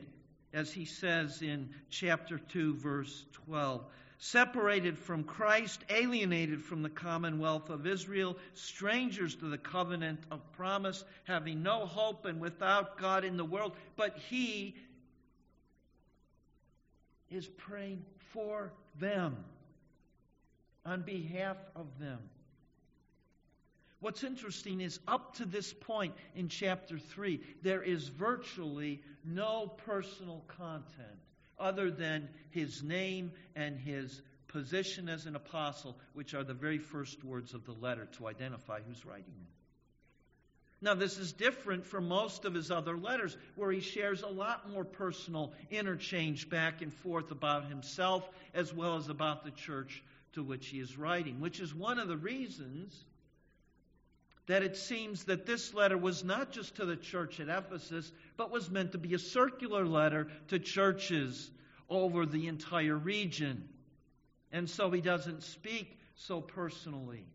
as 0.53 0.71
he 0.71 0.85
says 0.85 1.41
in 1.41 1.69
chapter 1.89 2.39
2, 2.39 2.75
verse 2.75 3.25
12. 3.45 3.83
Separated 4.19 4.97
from 4.97 5.25
Christ, 5.25 5.83
alienated 5.89 6.63
from 6.63 6.81
the 6.81 6.89
commonwealth 6.89 7.69
of 7.69 7.85
Israel, 7.85 8.37
strangers 8.53 9.35
to 9.35 9.45
the 9.49 9.57
covenant 9.57 10.21
of 10.31 10.39
promise, 10.53 11.03
having 11.25 11.61
no 11.61 11.85
hope 11.85 12.25
and 12.25 12.39
without 12.39 12.97
God 12.97 13.25
in 13.25 13.35
the 13.35 13.43
world. 13.43 13.75
But 13.97 14.17
he 14.29 14.75
is 17.29 17.45
praying 17.47 18.05
for 18.31 18.71
them, 18.99 19.35
on 20.85 21.01
behalf 21.01 21.57
of 21.75 21.87
them. 21.99 22.19
What's 24.03 24.25
interesting 24.25 24.81
is 24.81 24.99
up 25.07 25.35
to 25.35 25.45
this 25.45 25.71
point 25.71 26.13
in 26.35 26.49
chapter 26.49 26.99
3, 26.99 27.39
there 27.61 27.81
is 27.81 28.09
virtually 28.09 29.01
no 29.23 29.71
personal 29.85 30.43
content 30.49 31.21
other 31.57 31.89
than 31.89 32.27
his 32.49 32.83
name 32.83 33.31
and 33.55 33.79
his 33.79 34.21
position 34.49 35.07
as 35.07 35.25
an 35.25 35.37
apostle, 35.37 35.97
which 36.11 36.33
are 36.33 36.43
the 36.43 36.53
very 36.53 36.79
first 36.79 37.23
words 37.23 37.53
of 37.53 37.63
the 37.63 37.71
letter 37.71 38.09
to 38.17 38.27
identify 38.27 38.81
who's 38.85 39.05
writing 39.05 39.23
it. 39.23 40.83
Now, 40.83 40.95
this 40.95 41.17
is 41.17 41.31
different 41.31 41.85
from 41.85 42.09
most 42.09 42.43
of 42.43 42.53
his 42.53 42.71
other 42.71 42.97
letters, 42.97 43.37
where 43.55 43.71
he 43.71 43.79
shares 43.79 44.21
a 44.21 44.27
lot 44.27 44.69
more 44.69 44.83
personal 44.83 45.53
interchange 45.71 46.49
back 46.49 46.81
and 46.81 46.93
forth 46.93 47.31
about 47.31 47.69
himself 47.69 48.29
as 48.53 48.73
well 48.73 48.97
as 48.97 49.07
about 49.07 49.45
the 49.45 49.51
church 49.51 50.03
to 50.33 50.43
which 50.43 50.67
he 50.67 50.81
is 50.81 50.97
writing, 50.97 51.39
which 51.39 51.61
is 51.61 51.73
one 51.73 51.99
of 51.99 52.09
the 52.09 52.17
reasons 52.17 53.05
that 54.47 54.63
it 54.63 54.75
seems 54.75 55.25
that 55.25 55.45
this 55.45 55.73
letter 55.73 55.97
was 55.97 56.23
not 56.23 56.51
just 56.51 56.75
to 56.75 56.85
the 56.85 56.95
church 56.95 57.39
at 57.39 57.47
Ephesus, 57.47 58.11
but 58.35 58.51
was 58.51 58.69
meant 58.69 58.91
to 58.91 58.97
be 58.97 59.13
a 59.13 59.19
circular 59.19 59.85
letter 59.85 60.27
to 60.49 60.59
churches 60.59 61.49
over 61.89 62.25
the 62.25 62.47
entire 62.47 62.97
region. 62.97 63.69
And 64.51 64.69
so 64.69 64.91
he 64.91 65.01
doesn't 65.01 65.43
speak 65.43 65.97
so 66.15 66.41
personally. 66.41 67.25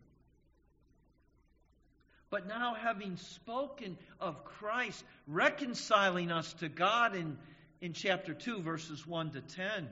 But 2.29 2.47
now, 2.47 2.75
having 2.75 3.17
spoken 3.17 3.97
of 4.19 4.45
Christ 4.45 5.03
reconciling 5.25 6.31
us 6.31 6.53
to 6.59 6.69
God 6.69 7.15
in, 7.15 7.37
in 7.81 7.93
chapter 7.93 8.35
2, 8.35 8.61
verses 8.61 9.05
1 9.05 9.31
to 9.31 9.41
10, 9.41 9.89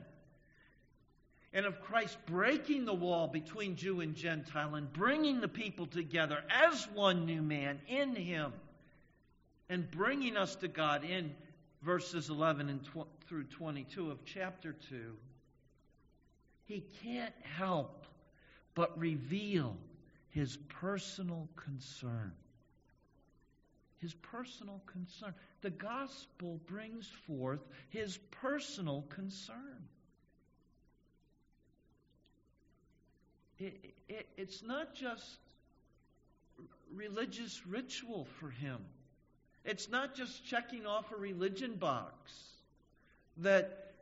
and 1.52 1.66
of 1.66 1.80
Christ 1.80 2.16
breaking 2.26 2.84
the 2.84 2.94
wall 2.94 3.26
between 3.26 3.76
Jew 3.76 4.00
and 4.00 4.14
Gentile 4.14 4.74
and 4.74 4.92
bringing 4.92 5.40
the 5.40 5.48
people 5.48 5.86
together 5.86 6.42
as 6.50 6.86
one 6.94 7.24
new 7.26 7.42
man 7.42 7.80
in 7.88 8.14
Him 8.14 8.52
and 9.68 9.90
bringing 9.90 10.36
us 10.36 10.54
to 10.56 10.68
God 10.68 11.04
in 11.04 11.34
verses 11.82 12.28
11 12.28 12.68
and 12.68 12.84
tw- 12.84 13.26
through 13.26 13.44
22 13.44 14.10
of 14.10 14.24
chapter 14.24 14.74
2. 14.90 15.14
He 16.64 16.84
can't 17.02 17.34
help 17.56 18.06
but 18.74 18.98
reveal 18.98 19.76
his 20.30 20.56
personal 20.80 21.48
concern. 21.56 22.32
His 24.00 24.14
personal 24.14 24.80
concern. 24.86 25.34
The 25.62 25.70
gospel 25.70 26.60
brings 26.66 27.08
forth 27.26 27.60
his 27.88 28.18
personal 28.42 29.04
concern. 29.08 29.82
It, 33.58 33.94
it, 34.08 34.26
it's 34.36 34.62
not 34.62 34.94
just 34.94 35.38
religious 36.94 37.60
ritual 37.66 38.26
for 38.38 38.50
him. 38.50 38.78
It's 39.64 39.88
not 39.88 40.14
just 40.14 40.44
checking 40.46 40.86
off 40.86 41.12
a 41.12 41.16
religion 41.16 41.74
box 41.74 42.32
that 43.38 43.94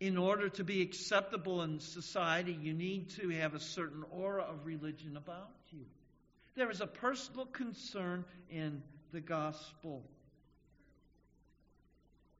in 0.00 0.16
order 0.16 0.48
to 0.48 0.64
be 0.64 0.82
acceptable 0.82 1.62
in 1.62 1.78
society, 1.78 2.58
you 2.60 2.72
need 2.72 3.10
to 3.10 3.28
have 3.28 3.54
a 3.54 3.60
certain 3.60 4.04
aura 4.10 4.42
of 4.42 4.66
religion 4.66 5.16
about 5.16 5.50
you. 5.70 5.84
There 6.56 6.70
is 6.70 6.80
a 6.80 6.86
personal 6.86 7.46
concern 7.46 8.24
in 8.50 8.82
the 9.12 9.20
gospel. 9.20 10.02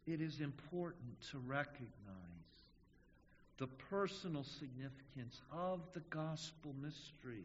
It 0.06 0.20
is 0.20 0.40
important 0.40 1.20
to 1.30 1.38
recognize 1.38 2.21
the 3.62 3.68
personal 3.90 4.42
significance 4.42 5.40
of 5.52 5.78
the 5.94 6.02
gospel 6.10 6.74
mystery. 6.82 7.44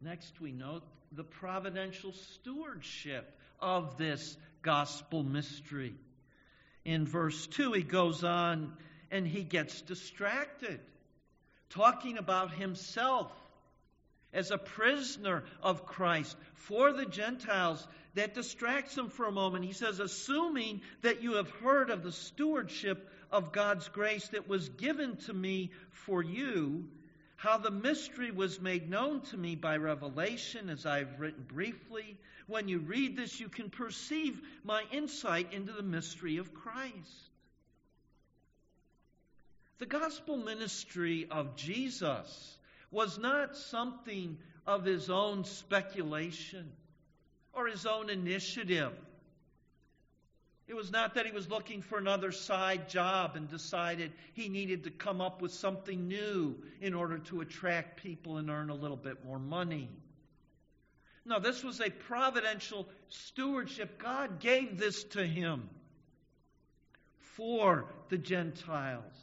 Next, 0.00 0.40
we 0.40 0.50
note 0.50 0.82
the 1.14 1.24
providential 1.24 2.12
stewardship 2.12 3.38
of 3.60 3.98
this 3.98 4.34
gospel 4.62 5.22
mystery. 5.22 5.92
In 6.86 7.04
verse 7.04 7.46
2, 7.48 7.72
he 7.72 7.82
goes 7.82 8.24
on 8.24 8.72
and 9.10 9.26
he 9.26 9.42
gets 9.42 9.82
distracted, 9.82 10.80
talking 11.68 12.16
about 12.16 12.50
himself 12.54 13.30
as 14.32 14.50
a 14.50 14.58
prisoner 14.58 15.44
of 15.62 15.86
Christ 15.86 16.36
for 16.54 16.92
the 16.92 17.06
Gentiles. 17.06 17.86
That 18.14 18.34
distracts 18.34 18.96
him 18.96 19.08
for 19.08 19.26
a 19.26 19.32
moment. 19.32 19.64
He 19.64 19.72
says, 19.72 19.98
Assuming 19.98 20.82
that 21.00 21.22
you 21.22 21.34
have 21.34 21.50
heard 21.50 21.88
of 21.88 22.02
the 22.02 22.12
stewardship 22.12 23.10
of 23.30 23.52
God's 23.52 23.88
grace 23.88 24.28
that 24.28 24.48
was 24.48 24.68
given 24.68 25.16
to 25.26 25.32
me 25.32 25.70
for 25.90 26.22
you, 26.22 26.88
how 27.36 27.56
the 27.58 27.70
mystery 27.70 28.30
was 28.30 28.60
made 28.60 28.88
known 28.88 29.22
to 29.22 29.36
me 29.36 29.56
by 29.56 29.76
revelation, 29.78 30.68
as 30.68 30.86
I've 30.86 31.18
written 31.18 31.44
briefly. 31.48 32.18
When 32.46 32.68
you 32.68 32.78
read 32.78 33.16
this, 33.16 33.40
you 33.40 33.48
can 33.48 33.70
perceive 33.70 34.40
my 34.62 34.84
insight 34.92 35.52
into 35.52 35.72
the 35.72 35.82
mystery 35.82 36.36
of 36.36 36.54
Christ. 36.54 37.30
The 39.78 39.86
gospel 39.86 40.36
ministry 40.36 41.26
of 41.30 41.56
Jesus 41.56 42.58
was 42.92 43.18
not 43.18 43.56
something 43.56 44.38
of 44.66 44.84
his 44.84 45.10
own 45.10 45.44
speculation 45.44 46.70
or 47.52 47.66
his 47.66 47.86
own 47.86 48.10
initiative. 48.10 48.92
It 50.68 50.74
was 50.74 50.92
not 50.92 51.14
that 51.14 51.26
he 51.26 51.32
was 51.32 51.50
looking 51.50 51.82
for 51.82 51.98
another 51.98 52.30
side 52.30 52.88
job 52.88 53.34
and 53.34 53.50
decided 53.50 54.12
he 54.34 54.48
needed 54.48 54.84
to 54.84 54.90
come 54.90 55.20
up 55.20 55.42
with 55.42 55.52
something 55.52 56.06
new 56.06 56.56
in 56.80 56.94
order 56.94 57.18
to 57.18 57.40
attract 57.40 58.02
people 58.02 58.36
and 58.36 58.48
earn 58.48 58.70
a 58.70 58.74
little 58.74 58.96
bit 58.96 59.24
more 59.24 59.40
money. 59.40 59.88
No, 61.24 61.40
this 61.40 61.62
was 61.62 61.80
a 61.80 61.90
providential 61.90 62.88
stewardship. 63.08 63.98
God 63.98 64.40
gave 64.40 64.78
this 64.78 65.04
to 65.04 65.26
him 65.26 65.68
for 67.36 67.86
the 68.08 68.18
Gentiles. 68.18 69.21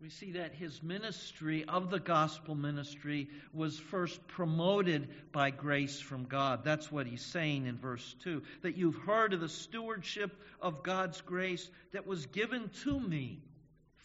We 0.00 0.10
see 0.10 0.32
that 0.32 0.54
his 0.54 0.82
ministry 0.82 1.64
of 1.64 1.90
the 1.90 1.98
gospel 1.98 2.54
ministry 2.54 3.30
was 3.54 3.78
first 3.78 4.26
promoted 4.28 5.08
by 5.32 5.50
grace 5.50 5.98
from 5.98 6.24
God. 6.24 6.64
That's 6.64 6.92
what 6.92 7.06
he's 7.06 7.24
saying 7.24 7.66
in 7.66 7.78
verse 7.78 8.14
2 8.22 8.42
that 8.60 8.76
you've 8.76 8.98
heard 8.98 9.32
of 9.32 9.40
the 9.40 9.48
stewardship 9.48 10.38
of 10.60 10.82
God's 10.82 11.22
grace 11.22 11.70
that 11.92 12.06
was 12.06 12.26
given 12.26 12.70
to 12.84 13.00
me 13.00 13.40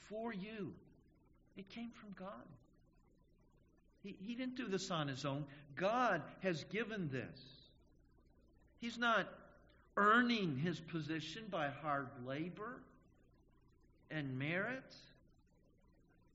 for 0.07 0.33
you. 0.33 0.73
It 1.57 1.69
came 1.69 1.91
from 1.91 2.15
God. 2.17 2.47
He, 4.01 4.15
he 4.25 4.33
didn't 4.35 4.55
do 4.55 4.67
this 4.67 4.91
on 4.91 5.09
his 5.09 5.25
own. 5.25 5.45
God 5.75 6.21
has 6.41 6.63
given 6.65 7.09
this. 7.11 7.39
He's 8.79 8.97
not 8.97 9.27
earning 9.97 10.57
his 10.57 10.79
position 10.79 11.43
by 11.51 11.67
hard 11.67 12.07
labor 12.25 12.81
and 14.09 14.39
merit 14.39 14.95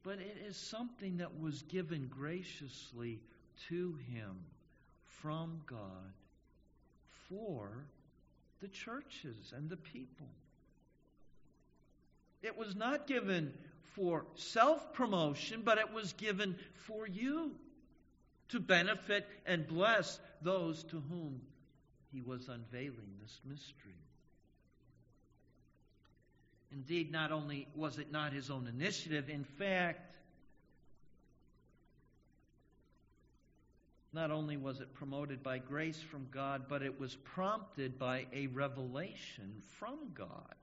but 0.06 0.20
it 0.20 0.36
is 0.48 0.56
something 0.56 1.16
that 1.16 1.40
was 1.40 1.62
given 1.62 2.06
graciously 2.08 3.18
to 3.68 3.98
him 4.12 4.36
from 5.02 5.60
God 5.66 6.12
for 7.28 7.84
the 8.60 8.68
churches 8.68 9.52
and 9.54 9.68
the 9.68 9.76
people. 9.76 10.28
It 12.40 12.56
was 12.56 12.76
not 12.76 13.08
given 13.08 13.52
for 13.96 14.24
self 14.36 14.94
promotion, 14.94 15.62
but 15.64 15.78
it 15.78 15.92
was 15.92 16.12
given 16.12 16.56
for 16.86 17.08
you 17.08 17.50
to 18.50 18.60
benefit 18.60 19.26
and 19.44 19.66
bless 19.66 20.20
those 20.40 20.84
to 20.84 21.02
whom 21.10 21.40
he 22.12 22.20
was 22.20 22.48
unveiling 22.48 23.16
this 23.20 23.40
mystery. 23.44 24.05
Indeed, 26.76 27.10
not 27.10 27.32
only 27.32 27.66
was 27.74 27.98
it 27.98 28.12
not 28.12 28.34
his 28.34 28.50
own 28.50 28.66
initiative, 28.66 29.30
in 29.30 29.44
fact, 29.44 30.14
not 34.12 34.30
only 34.30 34.58
was 34.58 34.82
it 34.82 34.92
promoted 34.92 35.42
by 35.42 35.56
grace 35.56 35.98
from 35.98 36.26
God, 36.30 36.66
but 36.68 36.82
it 36.82 37.00
was 37.00 37.16
prompted 37.16 37.98
by 37.98 38.26
a 38.30 38.48
revelation 38.48 39.62
from 39.78 39.96
God. 40.12 40.54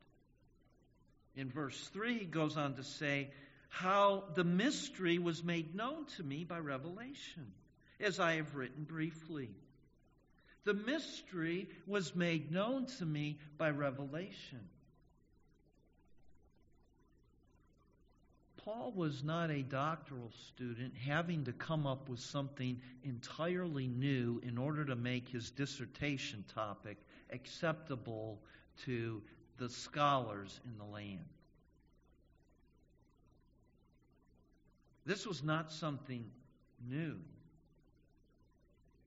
In 1.35 1.49
verse 1.49 1.89
3, 1.93 2.19
he 2.19 2.25
goes 2.25 2.57
on 2.57 2.75
to 2.75 2.83
say, 2.83 3.31
How 3.69 4.25
the 4.35 4.43
mystery 4.43 5.17
was 5.17 5.43
made 5.43 5.73
known 5.73 6.05
to 6.17 6.23
me 6.23 6.43
by 6.43 6.59
revelation, 6.59 7.51
as 7.99 8.19
I 8.19 8.35
have 8.35 8.55
written 8.55 8.83
briefly. 8.83 9.49
The 10.63 10.75
mystery 10.75 11.69
was 11.87 12.15
made 12.15 12.51
known 12.51 12.85
to 12.99 13.05
me 13.05 13.39
by 13.57 13.71
revelation. 13.71 14.69
Paul 18.63 18.93
was 18.95 19.23
not 19.25 19.51
a 19.51 19.61
doctoral 19.61 20.31
student 20.47 20.93
having 20.95 21.43
to 21.45 21.51
come 21.51 21.85
up 21.85 22.07
with 22.07 22.21
something 22.21 22.79
entirely 23.03 23.87
new 23.87 24.39
in 24.41 24.57
order 24.57 24.85
to 24.85 24.95
make 24.95 25.27
his 25.27 25.51
dissertation 25.51 26.45
topic 26.53 26.97
acceptable 27.31 28.39
to 28.85 29.21
the 29.57 29.69
scholars 29.69 30.61
in 30.65 30.77
the 30.77 30.85
land. 30.85 31.25
This 35.05 35.27
was 35.27 35.43
not 35.43 35.69
something 35.69 36.23
new. 36.89 37.17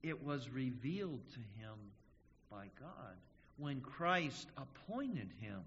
It 0.03 0.23
was 0.23 0.49
revealed 0.49 1.27
to 1.33 1.39
him 1.59 1.75
by 2.51 2.67
God 2.79 3.15
when 3.57 3.81
Christ 3.81 4.49
appointed 4.55 5.31
him 5.41 5.61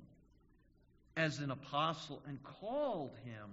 as 1.16 1.40
an 1.40 1.50
apostle 1.50 2.22
and 2.28 2.40
called 2.44 3.16
him 3.24 3.50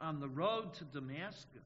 on 0.00 0.20
the 0.20 0.28
road 0.28 0.74
to 0.74 0.84
Damascus, 0.84 1.64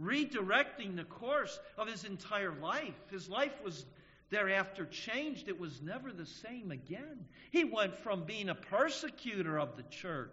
redirecting 0.00 0.96
the 0.96 1.04
course 1.04 1.58
of 1.78 1.88
his 1.88 2.04
entire 2.04 2.52
life. 2.52 2.94
His 3.10 3.28
life 3.28 3.52
was 3.64 3.84
thereafter 4.30 4.86
changed. 4.86 5.48
It 5.48 5.60
was 5.60 5.80
never 5.80 6.12
the 6.12 6.26
same 6.26 6.70
again. 6.70 7.26
He 7.52 7.64
went 7.64 7.96
from 7.98 8.24
being 8.24 8.48
a 8.48 8.54
persecutor 8.54 9.58
of 9.58 9.76
the 9.76 9.84
church 9.84 10.30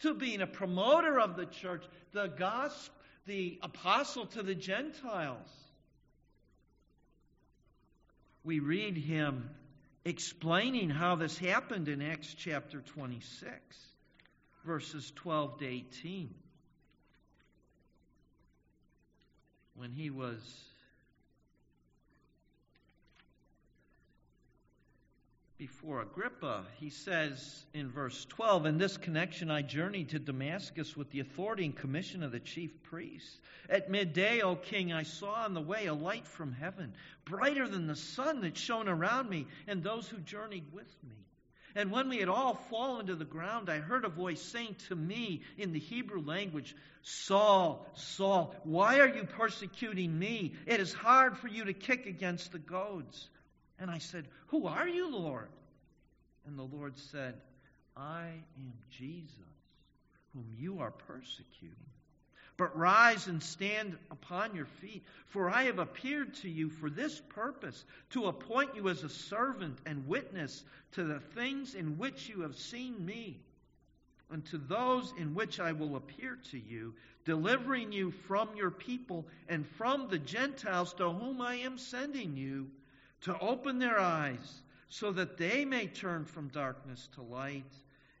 to 0.00 0.14
being 0.14 0.40
a 0.40 0.46
promoter 0.46 1.20
of 1.20 1.36
the 1.36 1.46
church, 1.46 1.84
the 2.12 2.26
gospel, 2.26 2.94
the 3.26 3.58
apostle 3.62 4.26
to 4.26 4.42
the 4.42 4.54
Gentiles. 4.54 5.48
We 8.42 8.58
read 8.58 8.96
him 8.96 9.48
explaining 10.04 10.90
how 10.90 11.14
this 11.14 11.38
happened 11.38 11.88
in 11.88 12.02
Acts 12.02 12.34
chapter 12.34 12.80
26 12.80 13.54
verses 14.64 15.12
12 15.16 15.58
to 15.58 15.66
18. 15.66 16.34
When 19.76 19.90
he 19.90 20.10
was 20.10 20.38
before 25.58 26.02
Agrippa, 26.02 26.64
he 26.78 26.90
says 26.90 27.64
in 27.74 27.90
verse 27.90 28.24
12, 28.26 28.66
In 28.66 28.78
this 28.78 28.96
connection 28.96 29.50
I 29.50 29.62
journeyed 29.62 30.10
to 30.10 30.18
Damascus 30.18 30.96
with 30.96 31.10
the 31.10 31.20
authority 31.20 31.64
and 31.64 31.76
commission 31.76 32.22
of 32.22 32.32
the 32.32 32.40
chief 32.40 32.70
priests. 32.84 33.40
At 33.68 33.90
midday, 33.90 34.40
O 34.42 34.56
king, 34.56 34.92
I 34.92 35.02
saw 35.02 35.44
on 35.44 35.54
the 35.54 35.60
way 35.60 35.86
a 35.86 35.94
light 35.94 36.26
from 36.26 36.52
heaven, 36.52 36.92
brighter 37.24 37.68
than 37.68 37.86
the 37.86 37.96
sun 37.96 38.42
that 38.42 38.56
shone 38.56 38.88
around 38.88 39.28
me 39.28 39.46
and 39.66 39.82
those 39.82 40.08
who 40.08 40.18
journeyed 40.18 40.72
with 40.72 40.94
me. 41.02 41.16
And 41.76 41.90
when 41.90 42.08
we 42.08 42.18
had 42.18 42.28
all 42.28 42.54
fallen 42.54 43.06
to 43.06 43.16
the 43.16 43.24
ground, 43.24 43.68
I 43.68 43.78
heard 43.78 44.04
a 44.04 44.08
voice 44.08 44.40
saying 44.40 44.76
to 44.88 44.94
me 44.94 45.42
in 45.58 45.72
the 45.72 45.80
Hebrew 45.80 46.22
language, 46.22 46.76
Saul, 47.02 47.84
Saul, 47.94 48.54
why 48.62 49.00
are 49.00 49.08
you 49.08 49.24
persecuting 49.24 50.16
me? 50.16 50.54
It 50.66 50.80
is 50.80 50.92
hard 50.92 51.36
for 51.36 51.48
you 51.48 51.64
to 51.64 51.72
kick 51.72 52.06
against 52.06 52.52
the 52.52 52.60
goads. 52.60 53.28
And 53.78 53.90
I 53.90 53.98
said, 53.98 54.26
Who 54.48 54.66
are 54.66 54.86
you, 54.86 55.10
Lord? 55.10 55.48
And 56.46 56.58
the 56.58 56.62
Lord 56.62 56.96
said, 56.96 57.34
I 57.96 58.26
am 58.56 58.72
Jesus, 58.90 59.34
whom 60.32 60.46
you 60.56 60.80
are 60.80 60.92
persecuting. 60.92 61.93
But 62.56 62.76
rise 62.76 63.26
and 63.26 63.42
stand 63.42 63.98
upon 64.10 64.54
your 64.54 64.66
feet, 64.66 65.02
for 65.26 65.50
I 65.50 65.64
have 65.64 65.80
appeared 65.80 66.34
to 66.34 66.48
you 66.48 66.70
for 66.70 66.88
this 66.88 67.20
purpose, 67.20 67.84
to 68.10 68.26
appoint 68.26 68.76
you 68.76 68.88
as 68.88 69.02
a 69.02 69.08
servant 69.08 69.78
and 69.86 70.06
witness 70.06 70.64
to 70.92 71.02
the 71.02 71.18
things 71.18 71.74
in 71.74 71.98
which 71.98 72.28
you 72.28 72.42
have 72.42 72.56
seen 72.56 73.04
me, 73.04 73.40
and 74.30 74.44
to 74.46 74.58
those 74.58 75.12
in 75.18 75.34
which 75.34 75.58
I 75.58 75.72
will 75.72 75.96
appear 75.96 76.38
to 76.50 76.58
you, 76.58 76.94
delivering 77.24 77.90
you 77.90 78.12
from 78.12 78.54
your 78.54 78.70
people 78.70 79.26
and 79.48 79.66
from 79.66 80.08
the 80.08 80.18
Gentiles 80.18 80.94
to 80.94 81.10
whom 81.10 81.40
I 81.40 81.56
am 81.56 81.76
sending 81.76 82.36
you, 82.36 82.70
to 83.22 83.36
open 83.40 83.78
their 83.80 83.98
eyes, 83.98 84.62
so 84.88 85.10
that 85.12 85.38
they 85.38 85.64
may 85.64 85.88
turn 85.88 86.24
from 86.24 86.48
darkness 86.48 87.08
to 87.14 87.22
light, 87.22 87.64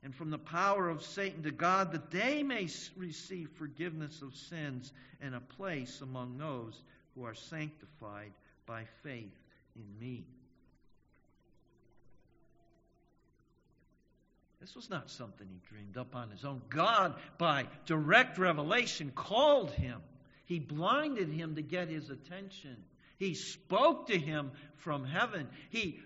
and 0.04 0.14
from 0.14 0.30
the 0.30 0.38
power 0.38 0.90
of 0.90 1.02
Satan 1.02 1.42
to 1.44 1.50
God, 1.50 1.92
that 1.92 2.10
they 2.10 2.42
may 2.42 2.68
receive 2.96 3.48
forgiveness 3.56 4.20
of 4.20 4.36
sins 4.36 4.92
and 5.22 5.34
a 5.34 5.40
place 5.40 6.02
among 6.02 6.36
those 6.36 6.82
who 7.14 7.24
are 7.24 7.34
sanctified 7.34 8.32
by 8.66 8.84
faith 9.02 9.32
in 9.74 9.84
me. 9.98 10.24
This 14.60 14.74
was 14.74 14.90
not 14.90 15.10
something 15.10 15.46
he 15.50 15.60
dreamed 15.68 15.96
up 15.96 16.14
on 16.14 16.30
his 16.30 16.44
own. 16.44 16.60
God, 16.68 17.14
by 17.38 17.66
direct 17.86 18.38
revelation, 18.38 19.10
called 19.14 19.70
him. 19.70 20.00
He 20.46 20.58
blinded 20.58 21.30
him 21.30 21.54
to 21.56 21.62
get 21.62 21.88
his 21.88 22.10
attention. 22.10 22.76
He 23.18 23.34
spoke 23.34 24.08
to 24.08 24.18
him 24.18 24.52
from 24.76 25.04
heaven. 25.04 25.48
He 25.70 26.00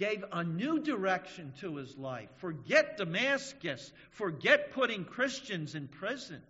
gave 0.00 0.24
a 0.32 0.42
new 0.42 0.80
direction 0.80 1.52
to 1.60 1.76
his 1.76 1.96
life. 1.98 2.30
Forget 2.38 2.96
Damascus. 2.96 3.92
Forget 4.12 4.72
putting 4.72 5.04
Christians 5.04 5.74
in 5.74 5.88
prison. 5.88 6.40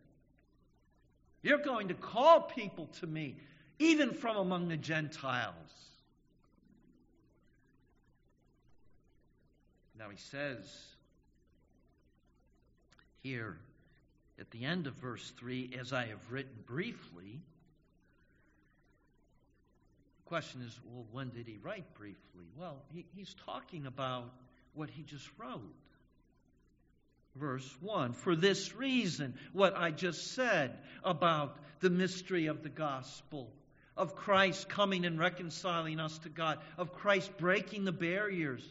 You're 1.42 1.58
going 1.58 1.88
to 1.88 1.94
call 1.94 2.42
people 2.42 2.88
to 3.00 3.08
me, 3.08 3.34
even 3.80 4.12
from 4.14 4.36
among 4.36 4.68
the 4.68 4.76
Gentiles. 4.76 5.54
Now 9.98 10.10
he 10.10 10.16
says, 10.16 10.64
here 13.24 13.58
at 14.38 14.48
the 14.52 14.64
end 14.64 14.86
of 14.86 14.94
verse 14.94 15.28
3, 15.40 15.76
as 15.78 15.92
I 15.92 16.06
have 16.06 16.30
written 16.30 16.54
briefly. 16.66 17.40
Question 20.30 20.62
is, 20.62 20.78
well, 20.84 21.04
when 21.10 21.30
did 21.30 21.48
he 21.48 21.58
write 21.60 21.92
briefly? 21.94 22.46
Well, 22.56 22.76
he, 22.94 23.04
he's 23.16 23.34
talking 23.46 23.84
about 23.84 24.32
what 24.74 24.88
he 24.88 25.02
just 25.02 25.28
wrote. 25.36 25.74
Verse 27.34 27.68
1 27.80 28.12
For 28.12 28.36
this 28.36 28.72
reason, 28.76 29.34
what 29.52 29.76
I 29.76 29.90
just 29.90 30.32
said 30.32 30.78
about 31.02 31.56
the 31.80 31.90
mystery 31.90 32.46
of 32.46 32.62
the 32.62 32.68
gospel, 32.68 33.50
of 33.96 34.14
Christ 34.14 34.68
coming 34.68 35.04
and 35.04 35.18
reconciling 35.18 35.98
us 35.98 36.16
to 36.18 36.28
God, 36.28 36.60
of 36.78 36.92
Christ 36.92 37.36
breaking 37.36 37.84
the 37.84 37.90
barriers. 37.90 38.62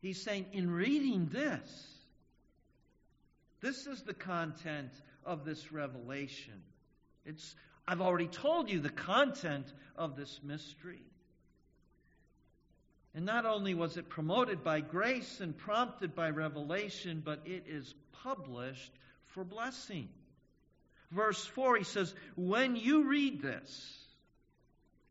He's 0.00 0.22
saying, 0.22 0.46
in 0.52 0.70
reading 0.70 1.26
this, 1.32 1.88
this 3.60 3.88
is 3.88 4.00
the 4.02 4.14
content 4.14 4.92
of 5.26 5.44
this 5.44 5.72
revelation. 5.72 6.62
It's, 7.26 7.56
I've 7.86 8.00
already 8.00 8.28
told 8.28 8.70
you 8.70 8.80
the 8.80 8.90
content 8.90 9.66
of 9.96 10.16
this 10.16 10.40
mystery. 10.42 11.02
And 13.14 13.26
not 13.26 13.46
only 13.46 13.74
was 13.74 13.96
it 13.96 14.08
promoted 14.08 14.64
by 14.64 14.80
grace 14.80 15.40
and 15.40 15.56
prompted 15.56 16.14
by 16.14 16.30
revelation, 16.30 17.22
but 17.24 17.40
it 17.44 17.64
is 17.68 17.94
published 18.24 18.92
for 19.26 19.44
blessing. 19.44 20.08
Verse 21.12 21.44
4, 21.44 21.76
he 21.76 21.84
says, 21.84 22.12
When 22.36 22.74
you 22.74 23.08
read 23.08 23.40
this, 23.40 23.98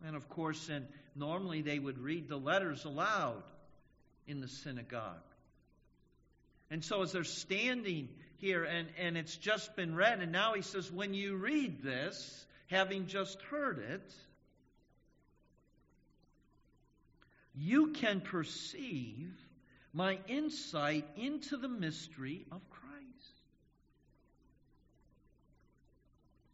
and 0.05 0.15
of 0.17 0.27
course, 0.27 0.67
and 0.67 0.86
normally 1.15 1.62
they 1.62 1.79
would 1.79 1.97
read 1.97 2.27
the 2.27 2.38
letters 2.38 2.83
aloud 2.83 3.43
in 4.27 4.41
the 4.41 4.49
synagogue. 4.49 5.21
And 6.69 6.83
so 6.83 7.03
as 7.03 7.12
they're 7.12 7.23
standing 7.23 8.09
here, 8.38 8.63
and, 8.63 8.88
and 8.97 9.15
it's 9.15 9.38
just 9.38 9.75
been 9.75 9.95
read. 9.95 10.19
And 10.19 10.31
now 10.31 10.53
he 10.55 10.62
says, 10.62 10.91
when 10.91 11.13
you 11.13 11.36
read 11.36 11.81
this, 11.81 12.45
having 12.73 13.05
just 13.05 13.41
heard 13.43 13.77
it, 13.77 14.13
you 17.53 17.91
can 17.91 18.19
perceive 18.19 19.31
my 19.93 20.17
insight 20.27 21.05
into 21.15 21.55
the 21.55 21.67
mystery 21.67 22.45
of 22.51 22.62
Christ. 22.71 22.83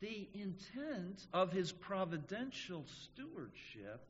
The 0.02 0.28
intent 0.34 1.26
of 1.34 1.52
his 1.54 1.72
providential 1.72 2.86
stewardship 2.86 4.02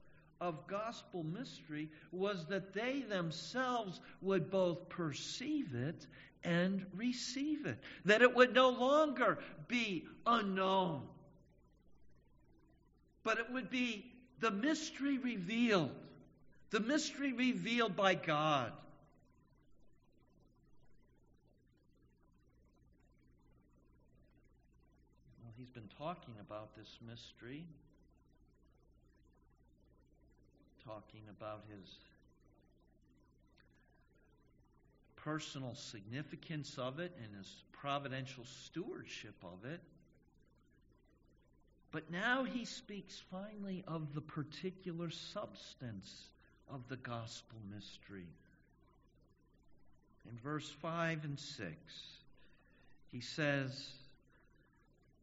of 0.41 0.67
gospel 0.67 1.23
mystery 1.23 1.89
was 2.11 2.45
that 2.47 2.73
they 2.73 3.01
themselves 3.01 3.99
would 4.21 4.49
both 4.49 4.89
perceive 4.89 5.75
it 5.75 6.07
and 6.43 6.85
receive 6.95 7.65
it. 7.65 7.77
That 8.05 8.21
it 8.21 8.35
would 8.35 8.53
no 8.53 8.69
longer 8.69 9.37
be 9.67 10.05
unknown, 10.25 11.01
but 13.29 13.37
it 13.37 13.51
would 13.51 13.69
be 13.69 14.03
the 14.39 14.49
mystery 14.49 15.19
revealed, 15.19 15.91
the 16.71 16.79
mystery 16.79 17.31
revealed 17.31 17.95
by 17.95 18.15
God. 18.15 18.71
Well, 25.43 25.53
he's 25.55 25.69
been 25.69 25.91
talking 25.95 26.33
about 26.41 26.75
this 26.75 26.97
mystery, 27.07 27.65
talking 30.83 31.21
about 31.29 31.65
his 31.69 31.87
personal 35.17 35.75
significance 35.75 36.79
of 36.79 36.97
it 36.97 37.15
and 37.23 37.37
his 37.37 37.63
providential 37.73 38.43
stewardship 38.43 39.35
of 39.43 39.69
it. 39.71 39.81
But 41.91 42.11
now 42.11 42.43
he 42.43 42.65
speaks 42.65 43.21
finally 43.31 43.83
of 43.87 44.13
the 44.13 44.21
particular 44.21 45.09
substance 45.09 46.29
of 46.69 46.87
the 46.87 46.97
gospel 46.97 47.57
mystery. 47.73 48.27
In 50.29 50.37
verse 50.43 50.69
5 50.81 51.23
and 51.23 51.39
6, 51.39 51.67
he 53.11 53.21
says, 53.21 53.89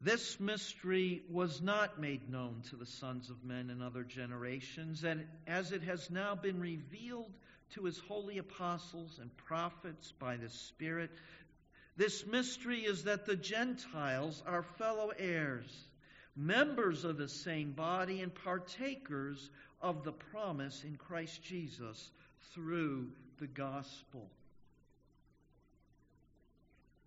This 0.01 0.41
mystery 0.41 1.23
was 1.31 1.63
not 1.63 2.01
made 2.01 2.29
known 2.29 2.63
to 2.71 2.77
the 2.77 2.87
sons 2.87 3.31
of 3.31 3.45
men 3.45 3.71
in 3.71 3.81
other 3.81 4.03
generations, 4.03 5.05
and 5.05 5.25
as 5.47 5.71
it 5.71 5.85
has 5.85 6.11
now 6.11 6.35
been 6.35 6.61
revealed 6.61 7.33
to 7.75 7.85
his 7.85 7.99
holy 8.09 8.39
apostles 8.39 9.19
and 9.21 9.37
prophets 9.37 10.13
by 10.19 10.37
the 10.37 10.51
Spirit. 10.51 11.11
This 11.97 12.27
mystery 12.27 12.81
is 12.81 13.05
that 13.05 13.27
the 13.27 13.37
Gentiles 13.37 14.43
are 14.47 14.63
fellow 14.63 15.13
heirs, 15.17 15.73
members 16.37 17.05
of 17.05 17.17
the 17.17 17.29
same 17.29 17.73
body, 17.73 18.21
and 18.21 18.35
partakers 18.35 19.51
of 19.81 20.05
the 20.05 20.13
promise 20.13 20.85
in 20.85 20.97
Christ 20.97 21.43
Jesus 21.43 22.11
through 22.53 23.09
the 23.39 23.47
gospel. 23.47 24.29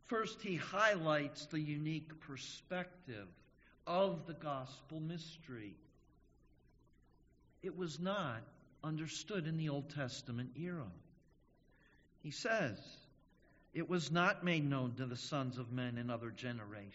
First, 0.08 0.42
he 0.42 0.56
highlights 0.56 1.46
the 1.46 1.60
unique 1.60 2.20
perspective 2.22 3.28
of 3.86 4.26
the 4.26 4.34
gospel 4.34 5.00
mystery. 5.00 5.76
It 7.62 7.78
was 7.78 8.00
not 8.00 8.42
understood 8.84 9.46
in 9.46 9.58
the 9.58 9.70
Old 9.70 9.94
Testament 9.94 10.52
era. 10.60 10.88
He 12.24 12.32
says, 12.32 12.78
It 13.74 13.88
was 13.88 14.12
not 14.12 14.44
made 14.44 14.68
known 14.68 14.94
to 14.96 15.06
the 15.06 15.16
sons 15.16 15.58
of 15.58 15.72
men 15.72 15.98
in 15.98 16.10
other 16.10 16.32
generations, 16.32 16.94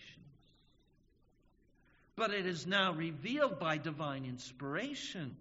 but 2.16 2.32
it 2.32 2.46
is 2.46 2.66
now 2.66 2.92
revealed 2.92 3.58
by 3.58 3.76
divine 3.76 4.24
inspiration. 4.24 5.36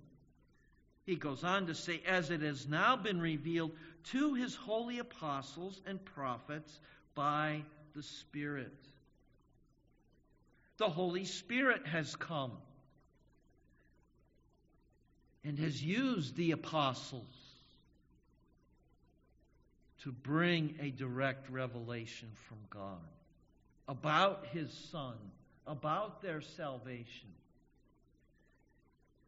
He 1.06 1.16
goes 1.16 1.44
on 1.44 1.68
to 1.68 1.76
say, 1.76 2.02
As 2.08 2.30
it 2.30 2.42
has 2.42 2.68
now 2.68 2.96
been 2.96 3.20
revealed 3.20 3.72
to 4.12 4.34
his 4.34 4.56
holy 4.56 5.00
apostles 5.00 5.82
and 5.86 6.04
prophets 6.04 6.80
by 7.14 7.64
the 7.96 8.04
Spirit. 8.04 8.74
The 10.78 10.90
Holy 10.90 11.26
Spirit 11.26 11.86
has 11.88 12.16
come 12.16 12.52
and 15.44 15.60
has 15.60 15.84
used 15.84 16.36
the 16.36 16.52
apostles 16.52 17.26
to 20.04 20.12
bring 20.12 20.76
a 20.82 20.90
direct 20.90 21.50
revelation 21.50 22.30
from 22.48 22.58
God 22.70 22.98
about 23.88 24.48
his 24.52 24.72
Son, 24.92 25.16
about 25.68 26.22
their 26.22 26.42
salvation. 26.42 27.30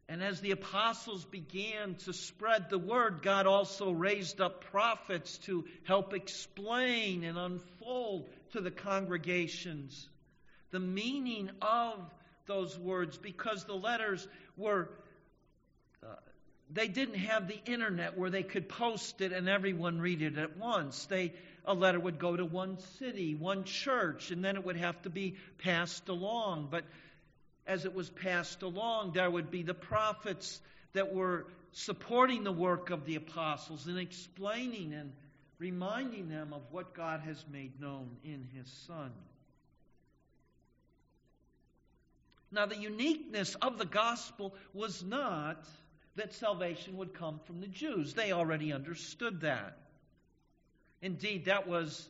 And 0.08 0.22
as 0.22 0.40
the 0.40 0.52
apostles 0.52 1.24
began 1.24 1.96
to 2.04 2.12
spread 2.12 2.70
the 2.70 2.78
word, 2.78 3.22
God 3.22 3.46
also 3.46 3.90
raised 3.90 4.40
up 4.40 4.64
prophets 4.70 5.38
to 5.38 5.64
help 5.84 6.14
explain 6.14 7.24
and 7.24 7.36
unfold 7.36 8.28
to 8.52 8.60
the 8.60 8.70
congregations 8.70 10.08
the 10.70 10.80
meaning 10.80 11.50
of 11.62 11.98
those 12.46 12.78
words 12.78 13.16
because 13.16 13.64
the 13.64 13.74
letters 13.74 14.26
were 14.56 14.90
they 16.72 16.88
didn't 16.88 17.18
have 17.18 17.48
the 17.48 17.58
internet 17.64 18.18
where 18.18 18.30
they 18.30 18.42
could 18.42 18.68
post 18.68 19.20
it 19.20 19.32
and 19.32 19.48
everyone 19.48 20.00
read 20.00 20.22
it 20.22 20.36
at 20.36 20.56
once. 20.56 21.06
They 21.06 21.32
a 21.64 21.74
letter 21.74 21.98
would 21.98 22.18
go 22.18 22.36
to 22.36 22.44
one 22.44 22.78
city, 22.98 23.34
one 23.34 23.64
church, 23.64 24.30
and 24.30 24.44
then 24.44 24.56
it 24.56 24.64
would 24.64 24.76
have 24.76 25.00
to 25.02 25.10
be 25.10 25.36
passed 25.58 26.08
along. 26.08 26.68
But 26.70 26.84
as 27.66 27.84
it 27.84 27.94
was 27.94 28.08
passed 28.08 28.62
along, 28.62 29.12
there 29.12 29.30
would 29.30 29.50
be 29.50 29.62
the 29.62 29.74
prophets 29.74 30.60
that 30.92 31.12
were 31.12 31.46
supporting 31.72 32.44
the 32.44 32.52
work 32.52 32.90
of 32.90 33.04
the 33.04 33.16
apostles 33.16 33.86
and 33.86 33.98
explaining 33.98 34.94
and 34.94 35.12
reminding 35.58 36.28
them 36.28 36.52
of 36.52 36.62
what 36.70 36.94
God 36.94 37.20
has 37.20 37.44
made 37.50 37.80
known 37.80 38.16
in 38.24 38.46
His 38.54 38.70
Son. 38.86 39.10
Now, 42.52 42.66
the 42.66 42.78
uniqueness 42.78 43.56
of 43.56 43.76
the 43.76 43.84
gospel 43.84 44.54
was 44.72 45.02
not 45.02 45.66
that 46.16 46.32
salvation 46.34 46.96
would 46.96 47.14
come 47.14 47.40
from 47.46 47.60
the 47.60 47.66
Jews. 47.66 48.14
They 48.14 48.32
already 48.32 48.72
understood 48.72 49.42
that. 49.42 49.76
Indeed, 51.02 51.44
that 51.44 51.68
was, 51.68 52.08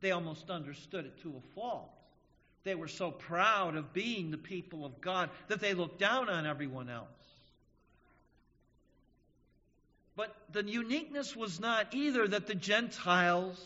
they 0.00 0.10
almost 0.10 0.50
understood 0.50 1.04
it 1.04 1.22
to 1.22 1.34
a 1.36 1.54
fault. 1.54 1.90
They 2.64 2.74
were 2.74 2.88
so 2.88 3.10
proud 3.10 3.76
of 3.76 3.92
being 3.92 4.30
the 4.30 4.38
people 4.38 4.86
of 4.86 5.00
God 5.00 5.30
that 5.48 5.60
they 5.60 5.74
looked 5.74 5.98
down 5.98 6.28
on 6.28 6.46
everyone 6.46 6.88
else. 6.88 7.08
But 10.14 10.34
the 10.52 10.64
uniqueness 10.64 11.34
was 11.34 11.58
not 11.58 11.94
either 11.94 12.28
that 12.28 12.46
the 12.46 12.54
Gentiles 12.54 13.58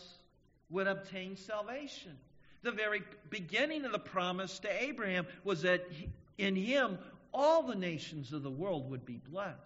would 0.69 0.87
obtain 0.87 1.35
salvation. 1.35 2.17
The 2.63 2.71
very 2.71 3.03
beginning 3.29 3.85
of 3.85 3.91
the 3.91 3.99
promise 3.99 4.59
to 4.59 4.83
Abraham 4.83 5.27
was 5.43 5.61
that 5.61 5.85
in 6.37 6.55
him 6.55 6.97
all 7.37 7.61
the 7.61 7.75
nations 7.75 8.33
of 8.33 8.41
the 8.41 8.49
world 8.49 8.89
would 8.89 9.05
be 9.05 9.21
blessed. 9.29 9.61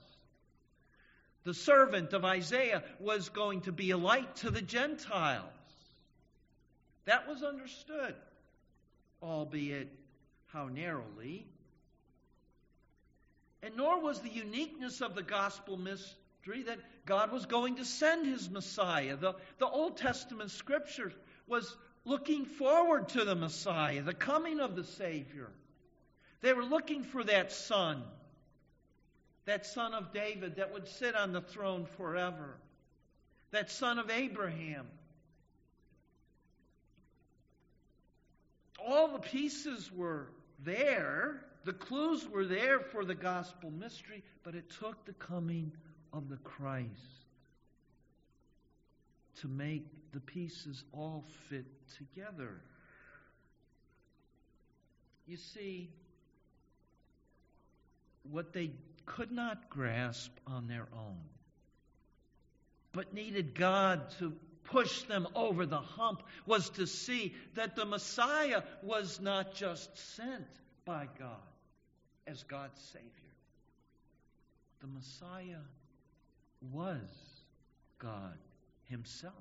The 1.45 1.53
servant 1.53 2.11
of 2.11 2.25
Isaiah 2.25 2.83
was 2.99 3.29
going 3.29 3.61
to 3.61 3.71
be 3.71 3.91
a 3.91 3.97
light 3.97 4.35
to 4.37 4.51
the 4.51 4.61
Gentiles. 4.61 5.45
That 7.05 7.27
was 7.27 7.41
understood, 7.43 8.13
albeit 9.23 9.87
how 10.47 10.67
narrowly. 10.67 11.47
And 13.63 13.77
nor 13.77 14.01
was 14.01 14.19
the 14.19 14.29
uniqueness 14.29 15.01
of 15.01 15.15
the 15.15 15.23
gospel 15.23 15.77
mystery 15.77 16.63
that 16.67 16.79
God 17.05 17.31
was 17.31 17.45
going 17.45 17.77
to 17.77 17.85
send 17.85 18.27
his 18.27 18.49
Messiah. 18.49 19.15
The, 19.15 19.33
the 19.59 19.67
Old 19.67 19.97
Testament 19.97 20.51
scripture 20.51 21.13
was 21.47 21.75
looking 22.03 22.45
forward 22.45 23.09
to 23.09 23.23
the 23.23 23.35
Messiah, 23.35 24.01
the 24.01 24.13
coming 24.13 24.59
of 24.59 24.75
the 24.75 24.83
Savior. 24.83 25.49
They 26.41 26.53
were 26.53 26.65
looking 26.65 27.03
for 27.03 27.23
that 27.23 27.51
son 27.51 28.03
that 29.45 29.65
son 29.65 29.93
of 29.93 30.13
David 30.13 30.55
that 30.57 30.71
would 30.71 30.87
sit 30.87 31.15
on 31.15 31.31
the 31.33 31.41
throne 31.41 31.85
forever, 31.97 32.57
that 33.51 33.71
son 33.71 33.99
of 33.99 34.09
Abraham. 34.09 34.85
All 38.79 39.09
the 39.09 39.19
pieces 39.19 39.91
were 39.91 40.27
there, 40.63 41.43
the 41.65 41.73
clues 41.73 42.27
were 42.27 42.45
there 42.45 42.79
for 42.79 43.05
the 43.05 43.15
gospel 43.15 43.71
mystery, 43.71 44.23
but 44.43 44.55
it 44.55 44.69
took 44.79 45.05
the 45.05 45.13
coming 45.13 45.71
of 46.13 46.29
the 46.29 46.37
Christ 46.37 46.89
to 49.41 49.47
make 49.47 49.85
the 50.11 50.19
pieces 50.19 50.83
all 50.93 51.23
fit 51.49 51.65
together. 51.97 52.61
You 55.27 55.37
see, 55.37 55.89
what 58.29 58.53
they 58.53 58.71
could 59.05 59.31
not 59.31 59.69
grasp 59.69 60.31
on 60.47 60.67
their 60.67 60.87
own, 60.93 61.19
but 62.93 63.13
needed 63.13 63.55
God 63.55 64.09
to 64.19 64.33
push 64.65 65.03
them 65.03 65.27
over 65.35 65.65
the 65.65 65.79
hump 65.79 66.23
was 66.45 66.69
to 66.71 66.87
see 66.87 67.33
that 67.55 67.75
the 67.75 67.85
Messiah 67.85 68.61
was 68.83 69.19
not 69.19 69.53
just 69.53 70.15
sent 70.15 70.47
by 70.85 71.07
God 71.19 71.37
as 72.27 72.43
God's 72.43 72.79
Savior. 72.93 73.09
The 74.79 74.87
Messiah 74.87 75.63
was 76.71 77.09
God 77.99 78.37
Himself 78.85 79.33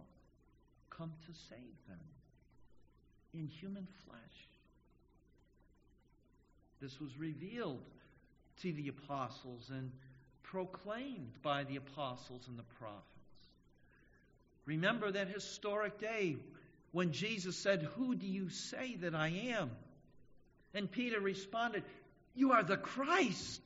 come 0.91 1.13
to 1.27 1.33
save 1.49 1.89
them 1.89 1.99
in 3.33 3.47
human 3.47 3.87
flesh. 4.07 4.49
This 6.81 6.99
was 7.01 7.17
revealed 7.19 7.83
to 8.63 8.73
the 8.73 8.89
apostles 8.89 9.71
and 9.71 9.91
proclaimed 10.43 11.33
by 11.43 11.65
the 11.65 11.77
apostles 11.77 12.43
and 12.49 12.59
the 12.59 12.65
prophets. 12.79 13.05
Remember 14.67 15.11
that 15.11 15.29
historic 15.29 15.99
day 15.99 16.37
when 16.93 17.13
Jesus 17.13 17.57
said, 17.57 17.83
Who 17.97 18.15
do 18.15 18.27
you 18.27 18.51
say 18.51 18.97
that 18.97 19.15
I 19.15 19.29
am? 19.29 19.71
And 20.75 20.91
Peter 20.91 21.21
responded, 21.21 21.85
You 22.35 22.53
are 22.53 22.63
the 22.63 22.77
Christ, 22.77 23.63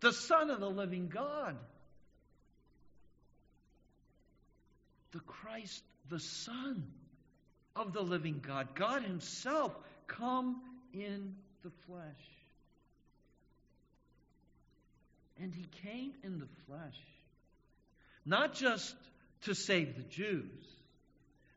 the 0.00 0.12
Son 0.12 0.50
of 0.50 0.60
the 0.60 0.70
living 0.70 1.08
God. 1.08 1.56
The 5.12 5.20
Christ, 5.20 5.82
the 6.08 6.20
Son 6.20 6.84
of 7.76 7.92
the 7.92 8.02
living 8.02 8.42
God, 8.46 8.74
God 8.74 9.02
Himself 9.02 9.76
come 10.06 10.60
in 10.92 11.36
the 11.62 11.70
flesh. 11.86 12.33
And 15.44 15.54
he 15.54 15.66
came 15.86 16.14
in 16.22 16.38
the 16.38 16.48
flesh, 16.66 16.98
not 18.24 18.54
just 18.54 18.96
to 19.42 19.54
save 19.54 19.94
the 19.94 20.02
Jews, 20.02 20.66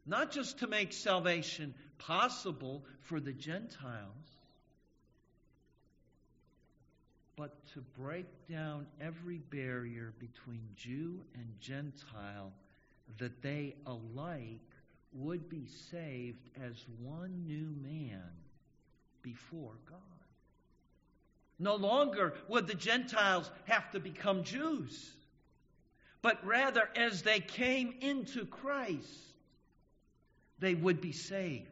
not 0.06 0.34
just 0.34 0.60
to 0.60 0.68
make 0.68 0.92
salvation 0.92 1.74
possible 1.98 2.84
for 3.04 3.22
the 3.22 3.32
Gentiles, 3.32 4.28
but 7.38 7.66
to 7.76 7.82
break 7.98 8.26
down 8.50 8.88
every 9.00 9.38
barrier 9.38 10.14
between 10.20 10.68
Jew 10.76 11.22
and 11.36 11.48
Gentile, 11.62 12.52
that 13.20 13.42
they 13.42 13.74
alike 13.86 14.70
would 15.14 15.48
be 15.48 15.66
saved 15.92 16.50
as 16.62 16.76
one 17.02 17.46
new 17.48 17.74
man 17.82 18.34
before 19.22 19.78
God. 19.90 20.27
No 21.60 21.76
longer 21.76 22.34
would 22.48 22.68
the 22.68 22.76
Gentiles 22.76 23.50
have 23.66 23.92
to 23.92 24.00
become 24.00 24.44
Jews, 24.44 25.12
but 26.22 26.46
rather, 26.46 26.90
as 26.96 27.24
they 27.24 27.40
came 27.40 27.96
into 28.02 28.46
Christ, 28.46 29.08
they 30.60 30.76
would 30.76 31.02
be 31.02 31.12
saved 31.12 31.70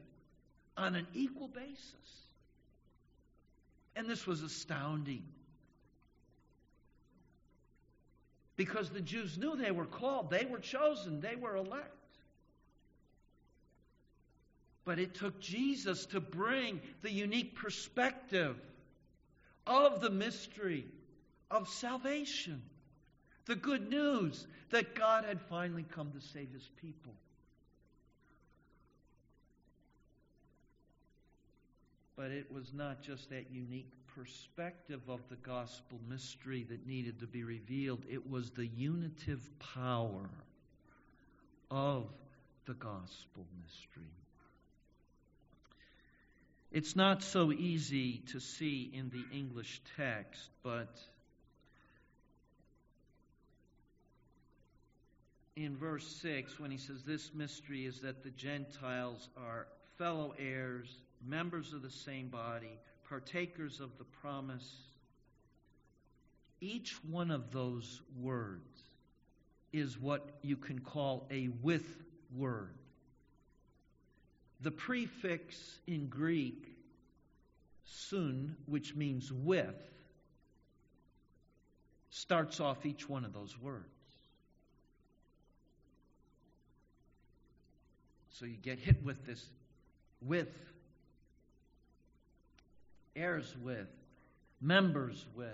on 0.77 0.95
an 0.95 1.07
equal 1.13 1.47
basis. 1.47 1.93
And 3.95 4.07
this 4.09 4.27
was 4.27 4.41
astounding. 4.41 5.23
Because 8.55 8.89
the 8.89 9.01
Jews 9.01 9.37
knew 9.37 9.55
they 9.55 9.71
were 9.71 9.85
called, 9.85 10.29
they 10.29 10.45
were 10.45 10.59
chosen, 10.59 11.19
they 11.21 11.35
were 11.35 11.55
elect. 11.55 11.91
But 14.85 14.99
it 14.99 15.15
took 15.15 15.39
Jesus 15.39 16.05
to 16.07 16.19
bring 16.19 16.79
the 17.01 17.11
unique 17.11 17.55
perspective 17.55 18.55
of 19.67 20.01
the 20.01 20.09
mystery 20.09 20.85
of 21.51 21.67
salvation. 21.67 22.61
The 23.45 23.55
good 23.55 23.89
news 23.89 24.47
that 24.71 24.95
God 24.95 25.25
had 25.25 25.39
finally 25.41 25.85
come 25.93 26.11
to 26.11 26.21
save 26.21 26.51
his 26.51 26.69
people. 26.81 27.13
But 32.15 32.31
it 32.31 32.51
was 32.51 32.73
not 32.73 33.01
just 33.01 33.29
that 33.29 33.45
unique 33.51 33.91
perspective 34.15 35.01
of 35.09 35.19
the 35.29 35.35
gospel 35.35 35.99
mystery 36.09 36.65
that 36.69 36.87
needed 36.87 37.19
to 37.19 37.27
be 37.27 37.43
revealed, 37.43 38.03
it 38.09 38.29
was 38.29 38.51
the 38.51 38.67
unitive 38.67 39.49
power 39.59 40.29
of 41.69 42.07
the 42.65 42.73
gospel 42.75 43.45
mystery. 43.61 44.24
It's 46.75 46.93
not 46.93 47.23
so 47.23 47.53
easy 47.53 48.17
to 48.33 48.41
see 48.41 48.91
in 48.93 49.09
the 49.09 49.23
English 49.33 49.79
text, 49.95 50.49
but 50.61 50.93
in 55.55 55.77
verse 55.77 56.05
6, 56.21 56.59
when 56.59 56.71
he 56.71 56.77
says, 56.77 57.01
This 57.03 57.31
mystery 57.33 57.85
is 57.85 58.01
that 58.01 58.25
the 58.25 58.29
Gentiles 58.29 59.29
are 59.37 59.67
fellow 59.97 60.33
heirs, 60.37 60.93
members 61.25 61.71
of 61.71 61.81
the 61.81 61.89
same 61.89 62.27
body, 62.27 62.77
partakers 63.07 63.79
of 63.79 63.97
the 63.97 64.03
promise. 64.03 64.69
Each 66.59 66.93
one 67.09 67.31
of 67.31 67.51
those 67.51 68.01
words 68.19 68.83
is 69.71 69.97
what 69.97 70.29
you 70.41 70.57
can 70.57 70.79
call 70.79 71.25
a 71.31 71.47
with 71.63 71.87
word. 72.35 72.75
The 74.61 74.71
prefix 74.71 75.79
in 75.87 76.07
Greek, 76.07 76.75
sun, 77.85 78.55
which 78.65 78.95
means 78.95 79.31
with, 79.31 79.75
starts 82.09 82.59
off 82.59 82.85
each 82.85 83.09
one 83.09 83.25
of 83.25 83.33
those 83.33 83.59
words. 83.61 83.85
So 88.31 88.45
you 88.45 88.57
get 88.61 88.79
hit 88.79 89.03
with 89.03 89.25
this 89.25 89.45
with, 90.21 90.49
heirs 93.15 93.55
with, 93.63 93.87
members 94.61 95.25
with, 95.35 95.47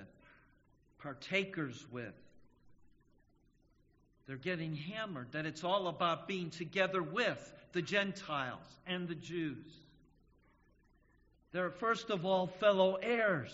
partakers 1.00 1.86
with. 1.92 2.14
They're 4.32 4.38
getting 4.38 4.78
hammered 4.78 5.34
that 5.34 5.46
it's 5.46 5.66
all 5.66 5.90
about 5.90 6.26
being 6.26 6.52
together 6.52 7.04
with 7.04 7.54
the 7.74 7.82
Gentiles 7.82 8.64
and 8.88 9.06
the 9.06 9.14
Jews. 9.14 9.66
They're 11.52 11.70
first 11.70 12.10
of 12.10 12.26
all 12.26 12.48
fellow 12.48 12.96
heirs. 12.96 13.52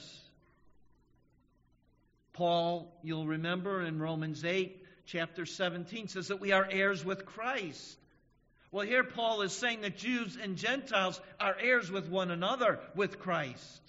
Paul, 2.33 2.95
you'll 3.01 3.25
remember 3.25 3.81
in 3.81 3.97
Romans 3.99 4.45
8, 4.45 4.85
chapter 5.07 5.47
17, 5.47 6.09
says 6.09 6.27
that 6.27 6.39
we 6.39 6.51
are 6.51 6.67
heirs 6.69 7.03
with 7.03 7.25
Christ. 7.25 7.97
Well, 8.71 8.85
here 8.85 9.03
Paul 9.03 9.41
is 9.41 9.53
saying 9.53 9.81
that 9.81 9.97
Jews 9.97 10.37
and 10.39 10.57
Gentiles 10.57 11.19
are 11.39 11.57
heirs 11.59 11.89
with 11.89 12.07
one 12.07 12.29
another 12.29 12.77
with 12.93 13.17
Christ. 13.17 13.81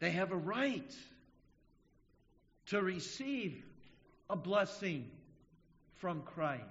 They 0.00 0.10
have 0.10 0.32
a 0.32 0.36
right 0.36 0.94
to 2.66 2.82
receive 2.82 3.62
a 4.30 4.36
blessing 4.36 5.10
from 5.96 6.22
Christ. 6.22 6.62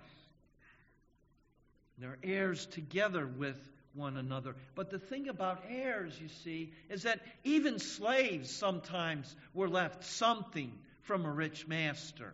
They're 1.97 2.17
heirs 2.23 2.65
together 2.65 3.27
with 3.27 3.57
one 3.93 4.17
another. 4.17 4.55
But 4.75 4.89
the 4.89 4.99
thing 4.99 5.29
about 5.29 5.63
heirs, 5.69 6.19
you 6.19 6.29
see, 6.43 6.73
is 6.89 7.03
that 7.03 7.19
even 7.43 7.79
slaves 7.79 8.49
sometimes 8.49 9.35
were 9.53 9.69
left 9.69 10.03
something 10.03 10.71
from 11.03 11.25
a 11.25 11.31
rich 11.31 11.67
master. 11.67 12.33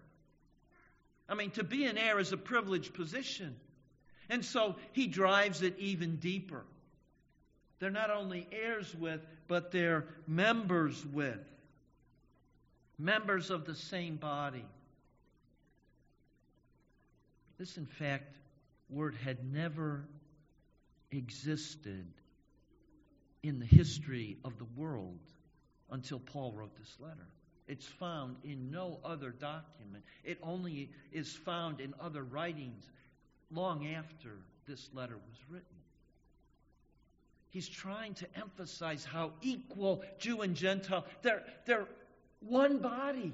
I 1.28 1.36
mean, 1.36 1.52
to 1.52 1.64
be 1.64 1.86
an 1.86 1.98
heir 1.98 2.20
is 2.20 2.32
a 2.32 2.38
privileged 2.38 2.94
position. 2.94 3.56
And 4.30 4.46
so 4.46 4.76
he 4.94 5.08
drives 5.08 5.62
it 5.62 5.78
even 5.80 6.18
deeper. 6.18 6.64
They're 7.80 7.90
not 7.90 8.12
only 8.12 8.48
heirs 8.52 8.94
with, 8.96 9.22
but 9.48 9.72
they're 9.72 10.06
members 10.28 11.06
with. 11.06 11.40
Members 13.00 13.50
of 13.50 13.66
the 13.66 13.76
same 13.76 14.18
body. 14.18 14.66
This, 17.58 17.78
in 17.78 17.86
fact, 17.86 18.36
word 18.90 19.16
had 19.24 19.38
never 19.54 20.06
existed 21.12 22.06
in 23.42 23.60
the 23.60 23.66
history 23.66 24.38
of 24.44 24.58
the 24.58 24.68
world 24.76 25.20
until 25.90 26.20
Paul 26.20 26.52
wrote 26.52 26.76
this 26.78 26.96
letter. 27.00 27.28
It's 27.68 27.86
found 27.86 28.36
in 28.44 28.70
no 28.70 29.00
other 29.06 29.30
document. 29.30 30.04
It 30.24 30.38
only 30.44 30.92
is 31.12 31.34
found 31.34 31.80
in 31.80 31.94
other 32.02 32.24
writings 32.24 32.84
long 33.52 33.88
after 33.88 34.32
this 34.68 34.90
letter 34.94 35.16
was 35.16 35.38
written. 35.50 35.66
He's 37.50 37.68
trying 37.68 38.14
to 38.16 38.28
emphasize 38.36 39.06
how 39.06 39.32
equal 39.42 40.04
Jew 40.20 40.42
and 40.42 40.56
Gentile, 40.56 41.06
they're, 41.24 41.44
they're 41.66 41.88
one 42.42 42.80
body. 42.80 43.34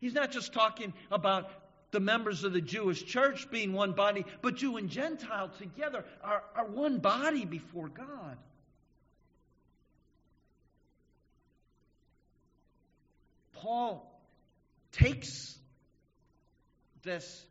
He's 0.00 0.14
not 0.14 0.32
just 0.32 0.52
talking 0.52 0.92
about 1.10 1.50
the 1.90 2.00
members 2.00 2.44
of 2.44 2.52
the 2.52 2.60
Jewish 2.60 3.04
church 3.04 3.50
being 3.50 3.72
one 3.72 3.92
body, 3.92 4.24
but 4.42 4.56
Jew 4.56 4.76
and 4.76 4.90
Gentile 4.90 5.50
together 5.58 6.04
are, 6.22 6.42
are 6.54 6.66
one 6.66 6.98
body 6.98 7.44
before 7.44 7.88
God. 7.88 8.36
Paul 13.54 14.20
takes 14.92 15.56
this 17.02 17.44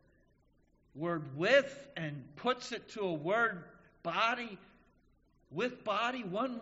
word 0.94 1.36
with 1.36 1.88
and 1.96 2.22
puts 2.36 2.72
it 2.72 2.88
to 2.90 3.00
a 3.00 3.12
word 3.12 3.64
body 4.02 4.58
with 5.50 5.84
body, 5.84 6.22
one, 6.22 6.60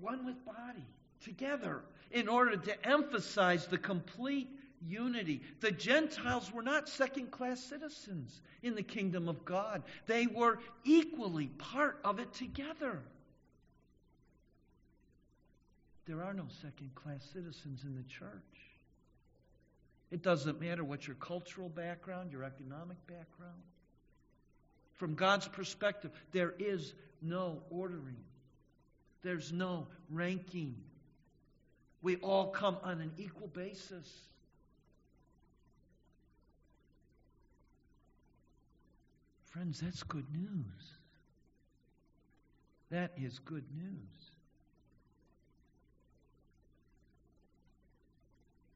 one 0.00 0.26
with 0.26 0.44
body, 0.44 0.84
together, 1.24 1.80
in 2.10 2.28
order 2.28 2.56
to 2.56 2.86
emphasize 2.86 3.66
the 3.66 3.78
complete 3.78 4.48
unity. 4.86 5.42
The 5.60 5.70
Gentiles 5.70 6.52
were 6.52 6.62
not 6.62 6.88
second 6.88 7.30
class 7.30 7.60
citizens 7.60 8.40
in 8.62 8.74
the 8.74 8.82
kingdom 8.82 9.28
of 9.28 9.44
God, 9.44 9.82
they 10.06 10.26
were 10.26 10.58
equally 10.84 11.46
part 11.46 11.98
of 12.04 12.18
it 12.18 12.32
together. 12.34 13.00
There 16.06 16.22
are 16.22 16.34
no 16.34 16.46
second 16.60 16.94
class 16.94 17.24
citizens 17.32 17.84
in 17.84 17.94
the 17.94 18.02
church. 18.02 18.30
It 20.10 20.22
doesn't 20.22 20.60
matter 20.60 20.82
what 20.82 21.06
your 21.06 21.14
cultural 21.16 21.68
background, 21.68 22.32
your 22.32 22.42
economic 22.42 22.96
background. 23.06 23.62
From 24.94 25.14
God's 25.14 25.46
perspective, 25.46 26.10
there 26.32 26.52
is 26.58 26.92
no 27.22 27.62
ordering, 27.70 28.16
there's 29.22 29.52
no 29.52 29.86
ranking. 30.10 30.76
We 32.02 32.16
all 32.16 32.48
come 32.48 32.78
on 32.82 33.00
an 33.00 33.12
equal 33.18 33.48
basis. 33.48 34.08
Friends, 39.50 39.80
that's 39.80 40.02
good 40.04 40.26
news. 40.32 40.94
That 42.90 43.12
is 43.16 43.38
good 43.40 43.64
news. 43.76 44.30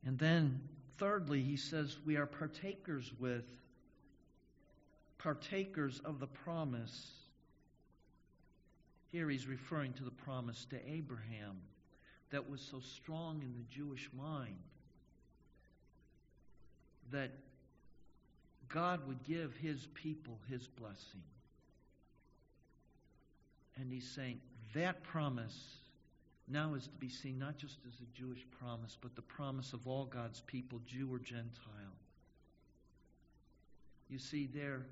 And 0.07 0.19
then, 0.19 0.61
thirdly, 0.99 1.43
he 1.43 1.57
says 1.57 1.97
we 2.05 2.17
are 2.17 2.27
partakers 2.27 3.11
with, 3.19 3.45
partakers 5.19 6.01
of 6.05 6.21
the 6.21 6.27
promise. 6.27 7.11
Here 9.11 9.31
he's 9.31 9.47
referring 9.47 9.95
to 9.95 10.05
the 10.05 10.11
promise 10.11 10.67
to 10.71 10.77
Abraham 10.91 11.57
that 12.35 12.51
was 12.51 12.61
so 12.61 12.81
strong 12.81 13.41
in 13.43 13.55
the 13.55 13.63
Jewish 13.73 14.11
mind 14.13 14.59
that 17.13 17.31
God 18.69 19.07
would 19.07 19.23
give 19.23 19.55
his 19.55 19.87
people 19.95 20.37
his 20.51 20.67
blessing. 20.67 21.23
And 23.77 23.93
he's 23.93 24.11
saying 24.17 24.41
that 24.75 25.05
promise 25.05 25.77
now 26.49 26.75
is 26.75 26.89
to 26.89 26.99
be 26.99 27.09
seen 27.09 27.39
not 27.39 27.57
just 27.57 27.77
as 27.87 27.95
a 28.01 28.19
Jewish 28.19 28.45
promise, 28.59 28.99
but 29.01 29.15
the 29.15 29.23
promise 29.23 29.73
of 29.73 29.87
all 29.87 30.07
God's 30.07 30.41
people, 30.41 30.81
Jew 30.89 31.09
or 31.15 31.21
Gentile. 31.21 31.45
You 34.11 34.19
see, 34.19 34.49
there, 34.53 34.83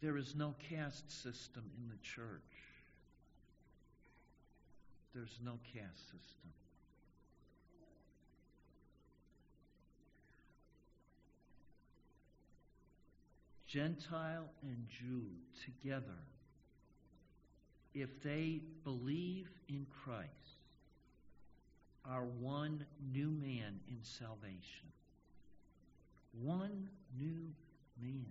there 0.00 0.16
is 0.16 0.36
no 0.36 0.54
caste 0.68 1.10
system 1.10 1.64
in 1.76 1.88
the 1.88 1.98
church. 2.04 2.59
There's 5.14 5.38
no 5.44 5.58
caste 5.72 6.04
system. 6.04 6.50
Gentile 13.66 14.48
and 14.62 14.86
Jew 14.88 15.26
together 15.64 16.18
if 17.94 18.22
they 18.22 18.60
believe 18.84 19.48
in 19.68 19.86
Christ, 20.04 20.28
are 22.04 22.24
one 22.24 22.84
new 23.12 23.30
man 23.30 23.80
in 23.88 23.98
salvation. 24.02 24.88
One 26.40 26.88
new 27.18 27.52
man. 28.00 28.26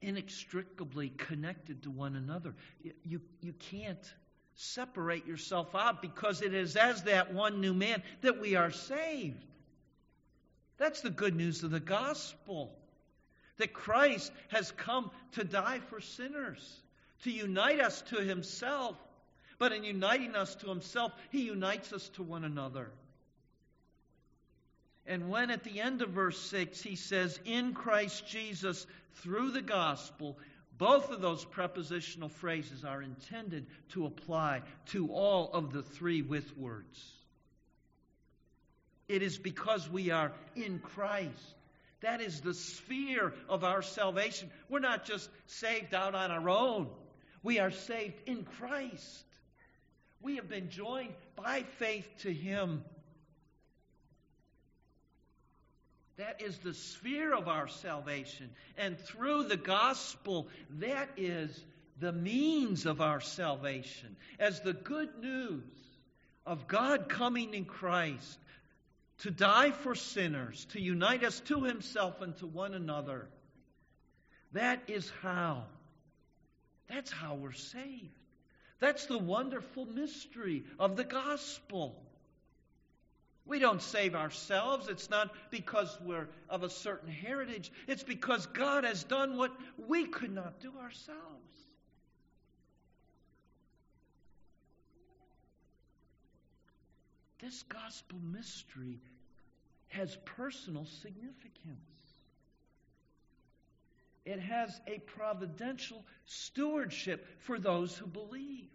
Inextricably 0.00 1.10
connected 1.10 1.82
to 1.84 1.90
one 1.90 2.16
another. 2.16 2.54
You, 3.04 3.20
you 3.40 3.52
can't 3.54 4.12
separate 4.60 5.24
yourself 5.24 5.72
out 5.76 6.02
because 6.02 6.42
it 6.42 6.52
is 6.52 6.74
as 6.74 7.04
that 7.04 7.32
one 7.32 7.60
new 7.60 7.72
man 7.72 8.02
that 8.22 8.40
we 8.40 8.56
are 8.56 8.72
saved. 8.72 9.44
That's 10.78 11.00
the 11.00 11.10
good 11.10 11.36
news 11.36 11.62
of 11.62 11.70
the 11.70 11.80
gospel. 11.80 12.72
That 13.58 13.72
Christ 13.72 14.32
has 14.48 14.72
come 14.72 15.10
to 15.32 15.44
die 15.44 15.78
for 15.90 16.00
sinners 16.00 16.80
to 17.22 17.30
unite 17.30 17.80
us 17.80 18.02
to 18.02 18.16
himself. 18.16 18.96
But 19.58 19.72
in 19.72 19.84
uniting 19.84 20.34
us 20.34 20.54
to 20.56 20.68
himself, 20.68 21.12
he 21.30 21.42
unites 21.42 21.92
us 21.92 22.08
to 22.10 22.22
one 22.22 22.44
another. 22.44 22.90
And 25.06 25.30
when 25.30 25.50
at 25.50 25.64
the 25.64 25.80
end 25.80 26.02
of 26.02 26.10
verse 26.10 26.38
6 26.38 26.82
he 26.82 26.96
says, 26.96 27.38
in 27.44 27.74
Christ 27.74 28.26
Jesus 28.26 28.86
through 29.16 29.52
the 29.52 29.62
gospel, 29.62 30.36
both 30.78 31.10
of 31.10 31.20
those 31.20 31.44
prepositional 31.44 32.28
phrases 32.28 32.84
are 32.84 33.02
intended 33.02 33.66
to 33.90 34.06
apply 34.06 34.62
to 34.86 35.08
all 35.08 35.50
of 35.52 35.72
the 35.72 35.82
three 35.82 36.22
with 36.22 36.56
words. 36.56 37.12
It 39.08 39.22
is 39.22 39.38
because 39.38 39.88
we 39.90 40.10
are 40.10 40.32
in 40.54 40.78
Christ. 40.78 41.54
That 42.00 42.20
is 42.20 42.40
the 42.40 42.54
sphere 42.54 43.34
of 43.48 43.64
our 43.64 43.82
salvation. 43.82 44.50
We're 44.68 44.78
not 44.78 45.04
just 45.04 45.28
saved 45.46 45.94
out 45.94 46.14
on 46.14 46.30
our 46.30 46.48
own. 46.48 46.88
We 47.42 47.58
are 47.58 47.72
saved 47.72 48.20
in 48.26 48.44
Christ. 48.44 49.24
We 50.20 50.36
have 50.36 50.48
been 50.48 50.70
joined 50.70 51.14
by 51.34 51.64
faith 51.78 52.08
to 52.20 52.32
Him. 52.32 52.84
That 56.18 56.42
is 56.42 56.58
the 56.58 56.74
sphere 56.74 57.32
of 57.32 57.46
our 57.46 57.68
salvation. 57.68 58.50
And 58.76 58.98
through 58.98 59.44
the 59.44 59.56
gospel, 59.56 60.48
that 60.80 61.08
is 61.16 61.64
the 62.00 62.12
means 62.12 62.86
of 62.86 63.00
our 63.00 63.20
salvation. 63.20 64.16
As 64.38 64.60
the 64.60 64.72
good 64.72 65.20
news 65.20 65.62
of 66.44 66.66
God 66.66 67.08
coming 67.08 67.54
in 67.54 67.64
Christ 67.64 68.38
to 69.18 69.30
die 69.30 69.70
for 69.70 69.94
sinners, 69.94 70.66
to 70.72 70.80
unite 70.80 71.22
us 71.22 71.38
to 71.40 71.62
Himself 71.62 72.20
and 72.20 72.36
to 72.38 72.46
one 72.46 72.74
another. 72.74 73.28
That 74.52 74.82
is 74.88 75.10
how. 75.22 75.64
That's 76.88 77.12
how 77.12 77.34
we're 77.34 77.52
saved. 77.52 78.10
That's 78.80 79.06
the 79.06 79.18
wonderful 79.18 79.86
mystery 79.86 80.64
of 80.78 80.96
the 80.96 81.04
gospel. 81.04 81.96
We 83.48 83.58
don't 83.58 83.82
save 83.82 84.14
ourselves. 84.14 84.88
It's 84.88 85.08
not 85.08 85.30
because 85.50 85.98
we're 86.04 86.28
of 86.50 86.62
a 86.62 86.70
certain 86.70 87.10
heritage. 87.10 87.72
It's 87.86 88.02
because 88.02 88.46
God 88.46 88.84
has 88.84 89.02
done 89.04 89.38
what 89.38 89.52
we 89.88 90.04
could 90.04 90.32
not 90.32 90.60
do 90.60 90.70
ourselves. 90.78 91.18
This 97.40 97.62
gospel 97.62 98.18
mystery 98.30 99.00
has 99.88 100.16
personal 100.24 100.84
significance. 101.00 101.78
It 104.26 104.40
has 104.40 104.78
a 104.86 104.98
providential 104.98 106.04
stewardship 106.26 107.26
for 107.40 107.58
those 107.58 107.96
who 107.96 108.06
believe. 108.06 108.68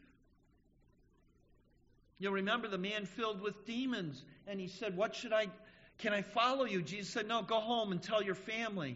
You'll 2.23 2.31
remember 2.31 2.69
the 2.69 2.77
man 2.77 3.05
filled 3.05 3.41
with 3.41 3.65
demons, 3.65 4.23
and 4.47 4.57
he 4.57 4.69
said, 4.69 4.95
What 4.95 5.13
should 5.13 5.33
I, 5.33 5.47
can 5.97 6.13
I 6.13 6.21
follow 6.21 6.63
you? 6.63 6.81
Jesus 6.81 7.11
said, 7.11 7.27
No, 7.27 7.41
go 7.41 7.59
home 7.59 7.91
and 7.91 8.01
tell 8.01 8.23
your 8.23 8.33
family 8.33 8.95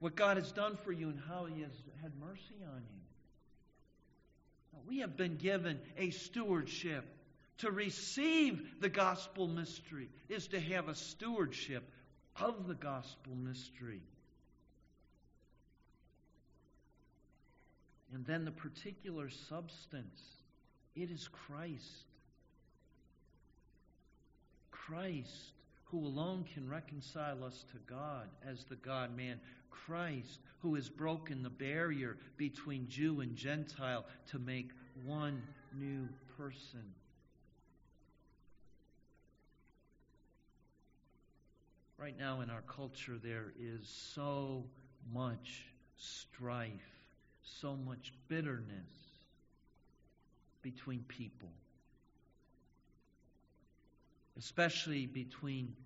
what 0.00 0.16
God 0.16 0.36
has 0.36 0.52
done 0.52 0.76
for 0.84 0.92
you 0.92 1.08
and 1.08 1.18
how 1.26 1.46
he 1.46 1.62
has 1.62 1.72
had 2.02 2.12
mercy 2.20 2.62
on 2.62 2.82
you. 2.82 3.00
We 4.86 4.98
have 4.98 5.16
been 5.16 5.36
given 5.36 5.80
a 5.96 6.10
stewardship. 6.10 7.06
To 7.58 7.70
receive 7.70 8.82
the 8.82 8.90
gospel 8.90 9.48
mystery 9.48 10.10
is 10.28 10.48
to 10.48 10.60
have 10.60 10.88
a 10.88 10.94
stewardship 10.94 11.88
of 12.36 12.68
the 12.68 12.74
gospel 12.74 13.34
mystery. 13.34 14.02
And 18.12 18.26
then 18.26 18.44
the 18.44 18.50
particular 18.50 19.30
substance 19.30 20.20
it 20.96 21.10
is 21.10 21.28
Christ. 21.28 22.06
Christ, 24.70 25.52
who 25.86 25.98
alone 25.98 26.44
can 26.52 26.68
reconcile 26.68 27.42
us 27.44 27.64
to 27.72 27.78
God 27.92 28.28
as 28.46 28.64
the 28.64 28.76
God 28.76 29.16
man. 29.16 29.40
Christ, 29.70 30.38
who 30.60 30.74
has 30.76 30.88
broken 30.88 31.42
the 31.42 31.50
barrier 31.50 32.16
between 32.36 32.88
Jew 32.88 33.20
and 33.20 33.36
Gentile 33.36 34.04
to 34.30 34.38
make 34.38 34.70
one 35.04 35.42
new 35.78 36.08
person. 36.36 36.84
Right 41.98 42.18
now 42.18 42.40
in 42.40 42.50
our 42.50 42.62
culture, 42.62 43.18
there 43.22 43.52
is 43.58 43.86
so 44.14 44.64
much 45.12 45.64
strife, 45.96 46.70
so 47.42 47.76
much 47.76 48.12
bitterness 48.28 49.03
between 50.64 51.04
people, 51.06 51.50
especially 54.38 55.06
between 55.06 55.76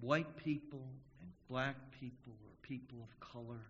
white 0.00 0.36
people 0.36 0.84
and 1.22 1.30
black 1.48 1.74
people 1.98 2.34
or 2.44 2.52
people 2.60 2.98
of 3.02 3.20
color. 3.20 3.62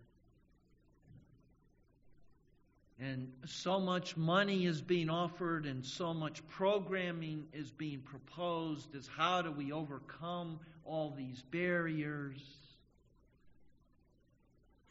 And 2.99 3.31
so 3.45 3.79
much 3.79 4.17
money 4.17 4.65
is 4.65 4.81
being 4.81 5.09
offered 5.09 5.65
and 5.65 5.83
so 5.83 6.13
much 6.13 6.45
programming 6.49 7.45
is 7.53 7.71
being 7.71 8.01
proposed 8.01 8.93
as 8.95 9.07
how 9.07 9.41
do 9.41 9.51
we 9.51 9.71
overcome 9.71 10.59
all 10.85 11.13
these 11.17 11.41
barriers. 11.51 12.41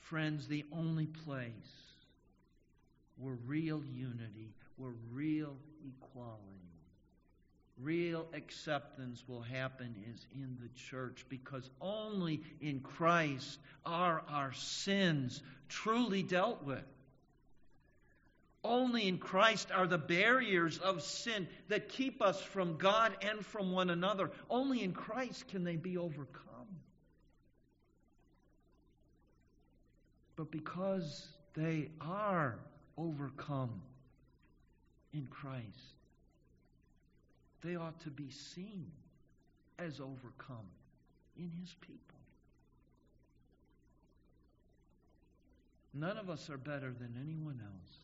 Friends, 0.01 0.49
the 0.49 0.65
only 0.73 1.07
place 1.07 1.53
where 3.19 3.37
real 3.47 3.83
unity, 3.85 4.53
where 4.83 4.93
real 5.13 5.55
equality, 5.87 6.43
real 7.81 8.27
acceptance 8.35 9.23
will 9.29 9.41
happen 9.41 9.95
is 10.13 10.27
in 10.35 10.59
the 10.61 10.69
church 10.91 11.25
because 11.29 11.71
only 11.81 12.43
in 12.61 12.81
Christ 12.81 13.61
are 13.87 14.25
our 14.29 14.53
sins 14.55 15.41
truly 15.69 16.25
dealt 16.25 16.65
with. 16.65 16.83
Only 18.65 19.07
in 19.07 19.19
Christ 19.19 19.71
are 19.73 19.87
the 19.87 19.99
barriers 19.99 20.79
of 20.79 21.03
sin 21.03 21.47
that 21.69 21.89
keep 21.89 22.21
us 22.21 22.41
from 22.43 22.77
God 22.77 23.13
and 23.23 23.47
from 23.47 23.71
one 23.71 23.89
another. 23.89 24.33
Only 24.51 24.83
in 24.83 24.93
Christ 24.93 25.47
can 25.47 25.63
they 25.63 25.77
be 25.77 25.97
overcome. 25.97 26.43
But 30.35 30.51
because 30.51 31.29
they 31.55 31.91
are 32.01 32.59
overcome 32.99 33.81
in 35.13 35.27
Christ, 35.27 35.97
they 37.63 37.77
ought 37.77 38.01
to 38.01 38.11
be 38.11 38.31
seen 38.31 38.91
as 39.79 40.01
overcome 40.01 40.69
in 41.37 41.51
His 41.61 41.75
people. 41.81 41.99
None 45.95 46.17
of 46.17 46.31
us 46.31 46.49
are 46.49 46.57
better 46.57 46.93
than 46.99 47.15
anyone 47.21 47.61
else. 47.63 47.97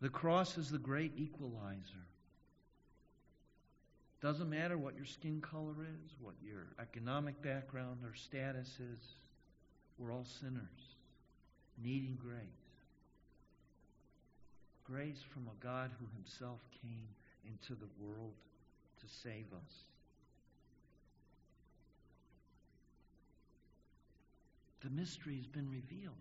The 0.00 0.08
cross 0.08 0.56
is 0.56 0.70
the 0.70 0.78
great 0.78 1.12
equalizer. 1.16 2.06
Doesn't 4.20 4.50
matter 4.50 4.76
what 4.78 4.96
your 4.96 5.04
skin 5.04 5.40
color 5.40 5.74
is, 5.82 6.12
what 6.20 6.34
your 6.42 6.66
economic 6.80 7.40
background 7.42 7.98
or 8.04 8.14
status 8.14 8.68
is, 8.68 9.00
we're 9.96 10.12
all 10.12 10.26
sinners, 10.40 10.96
needing 11.82 12.16
grace. 12.20 12.57
Grace 14.90 15.22
from 15.34 15.46
a 15.48 15.64
God 15.64 15.90
who 15.98 16.06
himself 16.16 16.60
came 16.80 17.08
into 17.44 17.74
the 17.74 17.88
world 18.00 18.32
to 19.00 19.06
save 19.22 19.46
us. 19.52 19.74
The 24.80 24.88
mystery 24.90 25.36
has 25.36 25.46
been 25.46 25.68
revealed. 25.70 26.14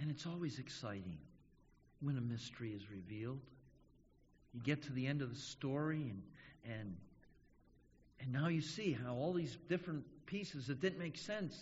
And 0.00 0.10
it's 0.10 0.26
always 0.26 0.58
exciting 0.58 1.18
when 2.00 2.16
a 2.16 2.20
mystery 2.20 2.70
is 2.70 2.90
revealed. 2.90 3.40
You 4.54 4.60
get 4.60 4.82
to 4.84 4.92
the 4.92 5.06
end 5.06 5.20
of 5.20 5.30
the 5.32 5.40
story 5.40 6.02
and 6.02 6.22
and 6.64 6.96
and 8.20 8.32
now 8.32 8.48
you 8.48 8.60
see 8.60 8.92
how 8.92 9.14
all 9.14 9.32
these 9.32 9.56
different 9.68 10.04
pieces 10.26 10.68
that 10.68 10.80
didn't 10.80 10.98
make 10.98 11.16
sense 11.16 11.56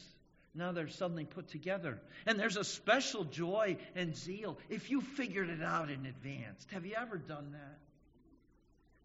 now 0.55 0.73
they're 0.73 0.89
suddenly 0.89 1.25
put 1.25 1.49
together. 1.49 2.01
And 2.27 2.39
there's 2.39 2.57
a 2.57 2.65
special 2.65 3.25
joy 3.25 3.77
and 3.95 4.17
zeal 4.17 4.59
if 4.69 4.91
you 4.91 5.01
figured 5.01 5.49
it 5.49 5.63
out 5.63 5.91
in 5.91 6.07
advance. 6.07 6.67
Have 6.73 6.85
you 6.85 6.95
ever 7.01 7.19
done 7.19 7.53
that? 7.53 7.79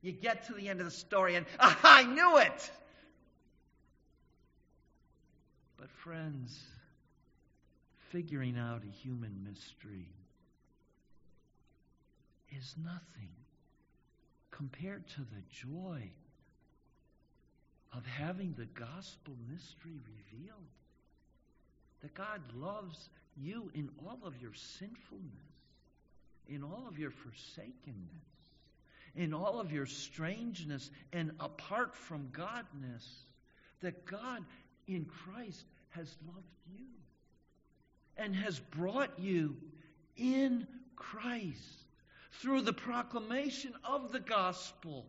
You 0.01 0.11
get 0.11 0.47
to 0.47 0.53
the 0.53 0.69
end 0.69 0.79
of 0.79 0.85
the 0.85 0.91
story 0.91 1.35
and, 1.35 1.45
ah, 1.59 1.79
I 1.83 2.05
knew 2.05 2.37
it! 2.37 2.71
But, 5.77 5.89
friends, 5.89 6.63
figuring 8.09 8.57
out 8.57 8.83
a 8.83 8.91
human 9.03 9.43
mystery 9.43 10.07
is 12.57 12.75
nothing 12.83 13.29
compared 14.51 15.07
to 15.09 15.19
the 15.19 15.41
joy 15.49 16.09
of 17.93 18.05
having 18.05 18.53
the 18.57 18.65
gospel 18.65 19.35
mystery 19.51 19.99
revealed. 20.05 20.69
That 22.05 22.13
God 22.13 22.41
loves 22.55 23.09
you 23.35 23.71
in 23.73 23.89
all 24.05 24.19
of 24.27 24.39
your 24.39 24.53
sinfulness, 24.53 25.25
in 26.47 26.63
all 26.63 26.85
of 26.87 26.99
your 26.99 27.09
forsakenness, 27.09 28.21
in 29.15 29.33
all 29.33 29.59
of 29.59 29.71
your 29.71 29.87
strangeness 29.87 30.91
and 31.11 31.31
apart 31.39 31.95
from 31.95 32.27
Godness. 32.27 33.03
That 33.81 34.05
God 34.05 34.45
in 34.87 35.05
Christ 35.05 35.65
has 35.89 36.15
loved 36.27 36.45
you 36.77 36.85
and 38.17 38.35
has 38.35 38.59
brought 38.59 39.17
you 39.17 39.57
in 40.15 40.67
Christ 40.95 41.87
through 42.33 42.61
the 42.61 42.73
proclamation 42.73 43.73
of 43.83 44.11
the 44.11 44.19
gospel 44.19 45.07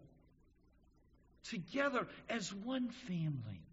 together 1.51 2.09
as 2.31 2.55
one 2.55 2.89
family. 2.89 3.66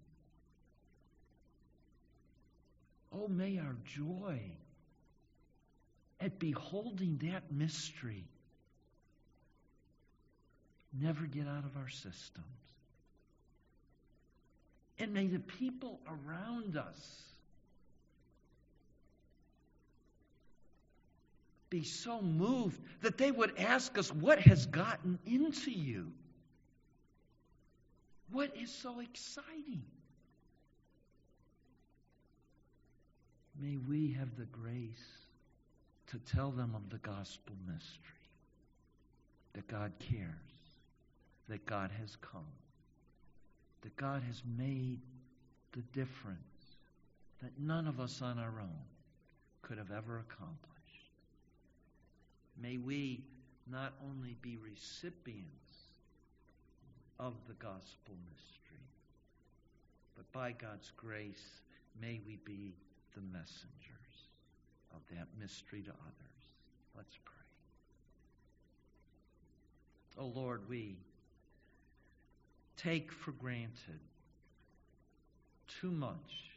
Oh, 3.14 3.28
may 3.28 3.60
our 3.60 3.76
joy 3.86 4.40
at 6.20 6.40
beholding 6.40 7.20
that 7.24 7.52
mystery 7.52 8.24
never 11.00 11.26
get 11.26 11.48
out 11.48 11.66
of 11.66 11.78
our 11.78 11.90
systems. 11.90 12.46
And 15.00 15.14
may 15.14 15.28
the 15.28 15.40
people 15.40 16.00
around 16.08 16.78
us 16.78 17.24
be 21.70 21.84
so 21.84 22.22
moved 22.22 22.80
that 23.02 23.18
they 23.18 23.32
would 23.32 23.58
ask 23.58 23.98
us, 23.98 24.14
What 24.14 24.40
has 24.40 24.68
gotten 24.68 25.18
into 25.26 25.72
you? 25.72 26.12
What 28.32 28.56
is 28.56 28.72
so 28.72 29.00
exciting? 29.00 29.84
May 33.62 33.78
we 33.78 34.12
have 34.20 34.36
the 34.38 34.46
grace 34.46 35.26
to 36.08 36.18
tell 36.20 36.52
them 36.52 36.74
of 36.76 36.90
the 36.90 36.98
gospel 36.98 37.56
mystery 37.66 38.00
that 39.54 39.68
God 39.68 39.92
cares, 40.00 40.30
that 41.48 41.66
God 41.66 41.92
has 42.00 42.16
come, 42.18 42.42
that 43.82 43.96
God 43.96 44.24
has 44.24 44.42
made 44.58 45.00
the 45.72 45.82
difference 45.94 46.38
that 47.42 47.52
none 47.60 47.88
of 47.88 48.00
us 48.00 48.22
on 48.22 48.40
our 48.40 48.60
own 48.60 48.86
could 49.62 49.78
have 49.78 49.92
ever 49.92 50.20
accomplished. 50.20 50.64
May 52.62 52.78
we 52.78 53.24
not 53.70 53.94
only 54.10 54.36
be 54.42 54.58
recipients 54.58 55.48
of 57.20 57.34
the 57.48 57.54
gospel 57.54 58.16
mystery, 58.32 58.88
but 60.16 60.32
by 60.32 60.52
God's 60.52 60.92
grace, 60.98 61.62
may 62.00 62.20
we 62.26 62.38
be 62.46 62.74
the 63.16 63.22
messengers 63.22 64.30
of 64.94 65.02
that 65.12 65.28
mystery 65.40 65.82
to 65.82 65.92
others. 65.92 66.44
Let's 66.96 67.18
pray. 67.24 67.34
Oh 70.18 70.28
Lord, 70.28 70.68
we 70.70 70.98
take 72.78 73.12
for 73.12 73.32
granted 73.32 74.00
too 75.82 75.92
much 75.92 76.52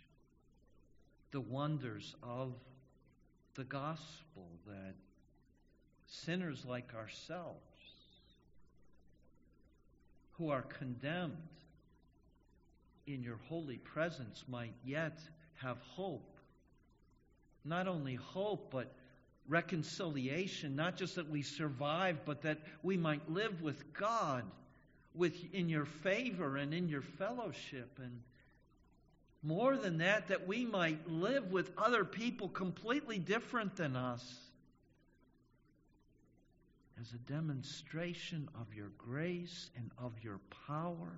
the 1.31 1.41
wonders 1.41 2.15
of 2.23 2.53
the 3.55 3.65
gospel 3.65 4.49
that 4.67 4.95
sinners 6.07 6.65
like 6.67 6.95
ourselves 6.95 7.57
who 10.33 10.51
are 10.51 10.63
condemned 10.63 11.37
in 13.07 13.23
your 13.23 13.39
holy 13.49 13.79
presence 13.79 14.45
might 14.49 14.75
yet 14.85 15.19
have 15.55 15.79
hope. 15.81 16.36
Not 17.67 17.89
only 17.89 18.15
hope, 18.15 18.71
but 18.71 18.93
reconciliation, 19.49 20.77
not 20.77 20.97
just 20.97 21.17
that 21.17 21.31
we 21.31 21.43
survive, 21.43 22.25
but 22.25 22.43
that 22.43 22.59
we 22.83 22.97
might 22.97 23.31
live 23.31 23.63
with 23.63 23.93
God 23.93 24.45
with 25.15 25.35
in 25.53 25.69
your 25.69 25.85
favor 25.85 26.57
and 26.57 26.75
in 26.75 26.89
your 26.89 27.03
fellowship. 27.03 27.99
And 28.03 28.21
more 29.43 29.77
than 29.77 29.99
that 29.99 30.29
that 30.29 30.47
we 30.47 30.65
might 30.65 31.09
live 31.09 31.51
with 31.51 31.71
other 31.79 32.05
people 32.05 32.49
completely 32.49 33.19
different 33.19 33.77
than 33.77 33.97
us 33.97 34.41
as 37.01 37.13
a 37.13 37.33
demonstration 37.33 38.49
of 38.61 38.75
your 38.75 38.91
grace 38.99 39.71
and 39.77 39.91
of 39.99 40.13
your 40.23 40.41
power, 40.67 41.13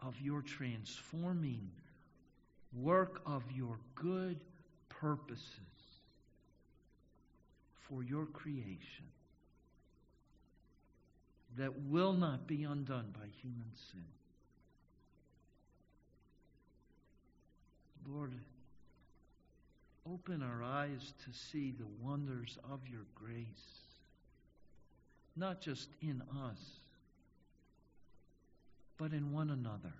of 0.00 0.20
your 0.20 0.42
transforming 0.42 1.70
work, 2.72 3.20
of 3.26 3.42
your 3.50 3.78
good 3.94 4.38
purposes 5.00 5.48
for 7.88 8.02
your 8.02 8.26
creation 8.26 9.06
that 11.56 11.72
will 11.88 12.12
not 12.12 12.46
be 12.46 12.64
undone 12.64 13.12
by 13.12 13.26
human 13.42 13.70
sin. 13.90 14.04
Lord, 18.06 18.32
open 20.10 20.42
our 20.42 20.62
eyes 20.62 21.12
to 21.24 21.32
see 21.32 21.72
the 21.72 21.86
wonders 22.02 22.58
of 22.70 22.80
your 22.90 23.06
grace, 23.14 23.36
not 25.36 25.60
just 25.60 25.88
in 26.00 26.22
us, 26.44 26.80
but 28.96 29.12
in 29.12 29.32
one 29.32 29.50
another. 29.50 29.94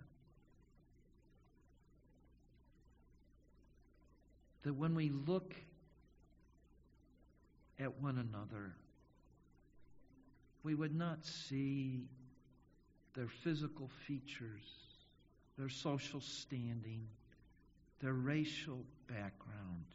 That 4.69 4.75
when 4.75 4.95
we 4.95 5.09
look 5.09 5.55
at 7.81 8.03
one 8.03 8.19
another, 8.19 8.75
we 10.63 10.75
would 10.75 10.95
not 10.95 11.25
see 11.25 12.03
their 13.15 13.29
physical 13.29 13.89
features, 14.07 14.61
their 15.57 15.71
social 15.71 16.21
standing, 16.21 17.09
their 18.03 18.13
racial 18.13 18.85
background, 19.07 19.87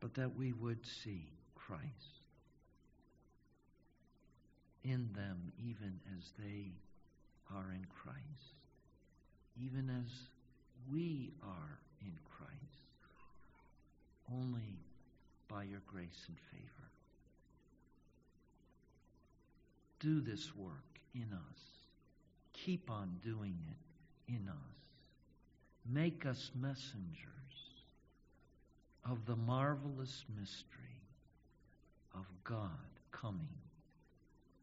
but 0.00 0.14
that 0.14 0.34
we 0.34 0.52
would 0.52 0.84
see 0.84 1.28
Christ 1.54 1.84
in 4.82 5.10
them 5.14 5.52
even 5.64 6.00
as 6.18 6.32
they 6.40 6.72
are 7.54 7.70
in 7.70 7.86
Christ, 8.02 8.56
even 9.56 9.88
as 9.88 10.10
we 10.90 11.32
are 11.42 11.78
in 12.00 12.12
Christ, 12.24 12.52
only 14.32 14.78
by 15.48 15.64
your 15.64 15.82
grace 15.86 16.24
and 16.28 16.36
favor. 16.50 16.90
Do 20.00 20.20
this 20.20 20.54
work 20.56 20.98
in 21.14 21.28
us. 21.32 21.60
Keep 22.52 22.90
on 22.90 23.18
doing 23.22 23.56
it 23.68 24.32
in 24.32 24.48
us. 24.48 24.56
Make 25.88 26.26
us 26.26 26.50
messengers 26.60 27.28
of 29.08 29.26
the 29.26 29.36
marvelous 29.36 30.24
mystery 30.38 31.02
of 32.14 32.26
God 32.44 32.70
coming 33.10 33.48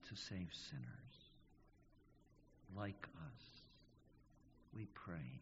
to 0.08 0.16
save 0.16 0.50
sinners 0.52 1.10
like 2.76 3.08
us. 3.26 3.42
We 4.76 4.88
pray 4.94 5.42